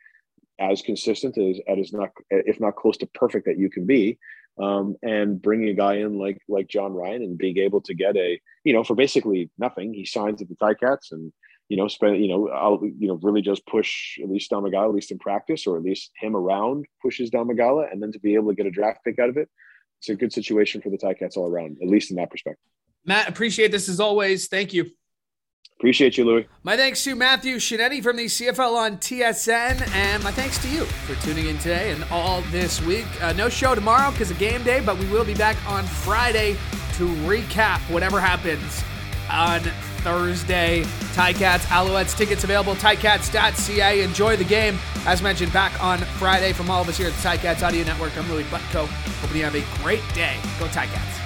as 0.59 0.83
consistent 0.83 1.37
as, 1.38 1.61
as 1.67 1.93
not 1.93 2.11
if 2.31 2.61
not 2.61 2.77
close 2.77 2.97
to 2.99 3.07
perfect 3.07 3.47
that 3.47 3.59
you 3.59 3.71
can 3.71 3.87
be 3.87 4.19
um, 4.62 4.97
and 5.03 5.40
bringing 5.40 5.69
a 5.69 5.75
guy 5.75 5.95
in 5.95 6.19
like 6.19 6.38
like 6.49 6.69
Jon 6.69 6.93
Ryan 6.93 7.23
and 7.23 7.38
being 7.38 7.59
able 7.59 7.81
to 7.83 7.95
get 7.95 8.17
a 8.17 8.40
you 8.64 8.73
know 8.73 8.85
for 8.85 8.95
basically 8.95 9.51
nothing 9.59 9.93
he 9.93 10.05
signs 10.05 10.40
at 10.40 10.49
the 10.49 10.57
Ticats 10.57 11.12
and 11.12 11.33
you 11.69 11.77
know 11.77 11.88
spend 11.88 12.21
you 12.21 12.29
know 12.29 12.49
I'll 12.49 12.81
you 12.85 13.09
know 13.09 13.19
really 13.23 13.43
just 13.43 13.67
push 13.67 14.19
at 14.23 14.31
least 14.31 14.51
Domagala 14.51 14.88
at 14.88 14.95
least 14.95 15.11
in 15.11 15.19
practice 15.19 15.67
or 15.67 15.77
at 15.77 15.83
least 15.83 16.12
him 16.21 16.37
around 16.37 16.87
pushes 17.03 17.31
Domagala 17.31 17.90
and 17.90 18.03
then 18.03 18.12
to 18.12 18.21
be 18.21 18.35
able 18.35 18.51
to 18.51 18.55
get 18.55 18.67
a 18.67 18.71
draft 18.71 19.01
pick 19.05 19.19
out 19.19 19.29
of 19.29 19.37
it 19.37 19.49
it's 20.01 20.09
a 20.09 20.14
good 20.14 20.33
situation 20.33 20.81
for 20.81 20.90
the 20.90 20.99
Ticats 20.99 21.37
all 21.37 21.49
around 21.49 21.79
at 21.83 21.88
least 21.88 22.11
in 22.11 22.17
that 22.17 22.31
perspective. 22.31 22.71
Matt 23.05 23.29
appreciate 23.29 23.73
this 23.73 23.88
as 23.88 24.01
always 24.01 24.47
thank 24.47 24.73
you. 24.73 24.90
Appreciate 25.79 26.16
you, 26.16 26.24
Louis. 26.24 26.46
My 26.62 26.77
thanks 26.77 27.05
to 27.05 27.14
Matthew 27.14 27.57
Scianitti 27.57 28.03
from 28.03 28.16
the 28.16 28.24
CFL 28.24 28.74
on 28.74 28.96
TSN, 28.96 29.87
and 29.94 30.24
my 30.24 30.31
thanks 30.31 30.57
to 30.62 30.68
you 30.70 30.85
for 30.85 31.14
tuning 31.22 31.46
in 31.46 31.59
today 31.59 31.90
and 31.90 32.03
all 32.11 32.40
this 32.50 32.81
week. 32.83 33.05
Uh, 33.22 33.33
no 33.35 33.50
show 33.50 33.74
tomorrow 33.74 34.11
because 34.11 34.31
of 34.31 34.38
game 34.38 34.62
day, 34.62 34.81
but 34.81 34.96
we 34.98 35.07
will 35.11 35.24
be 35.24 35.35
back 35.35 35.57
on 35.68 35.85
Friday 35.85 36.57
to 36.94 37.09
recap 37.27 37.81
whatever 37.90 38.20
happens 38.20 38.83
on 39.31 39.61
Thursday. 40.05 40.85
Ticats, 41.14 41.66
Alouettes 41.66 42.16
tickets 42.16 42.44
available, 42.44 42.74
ticats.ca. 42.77 44.00
Enjoy 44.00 44.37
the 44.37 44.44
game. 44.44 44.79
As 45.07 45.22
mentioned, 45.22 45.53
back 45.53 45.83
on 45.83 45.98
Friday 45.98 46.53
from 46.53 46.70
all 46.70 46.83
of 46.83 46.88
us 46.88 46.96
here 46.96 47.09
at 47.09 47.12
the 47.14 47.29
Ticats 47.29 47.62
Audio 47.62 47.85
Network. 47.85 48.16
I'm 48.16 48.31
Louis 48.31 48.44
Butko. 48.44 48.87
Hoping 48.87 49.37
you 49.37 49.44
have 49.44 49.55
a 49.55 49.83
great 49.83 50.03
day. 50.14 50.37
Go 50.59 50.66
Ticats. 50.66 51.24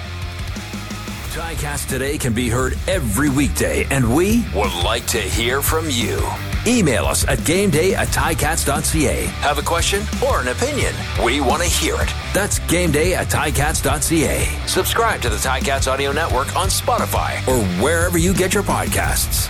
Ticats 1.39 1.87
Today 1.87 2.17
can 2.17 2.33
be 2.33 2.49
heard 2.49 2.77
every 2.85 3.29
weekday, 3.29 3.85
and 3.91 4.13
we 4.13 4.43
would 4.53 4.73
like 4.83 5.05
to 5.07 5.19
hear 5.19 5.61
from 5.61 5.89
you. 5.89 6.19
Email 6.67 7.05
us 7.05 7.25
at 7.29 7.39
gameday 7.39 7.93
at 7.93 8.09
ticats.ca. 8.09 9.25
Have 9.25 9.57
a 9.57 9.61
question 9.61 10.03
or 10.21 10.41
an 10.41 10.49
opinion? 10.49 10.93
We 11.23 11.39
want 11.39 11.63
to 11.63 11.69
hear 11.69 11.95
it. 11.95 12.13
That's 12.33 12.59
gameday 12.59 13.13
at 13.13 13.27
ticats.ca. 13.27 14.67
Subscribe 14.67 15.21
to 15.21 15.29
the 15.29 15.37
Ticats 15.37 15.89
Audio 15.89 16.11
Network 16.11 16.53
on 16.57 16.67
Spotify 16.67 17.47
or 17.47 17.63
wherever 17.81 18.17
you 18.17 18.33
get 18.33 18.53
your 18.53 18.63
podcasts. 18.63 19.49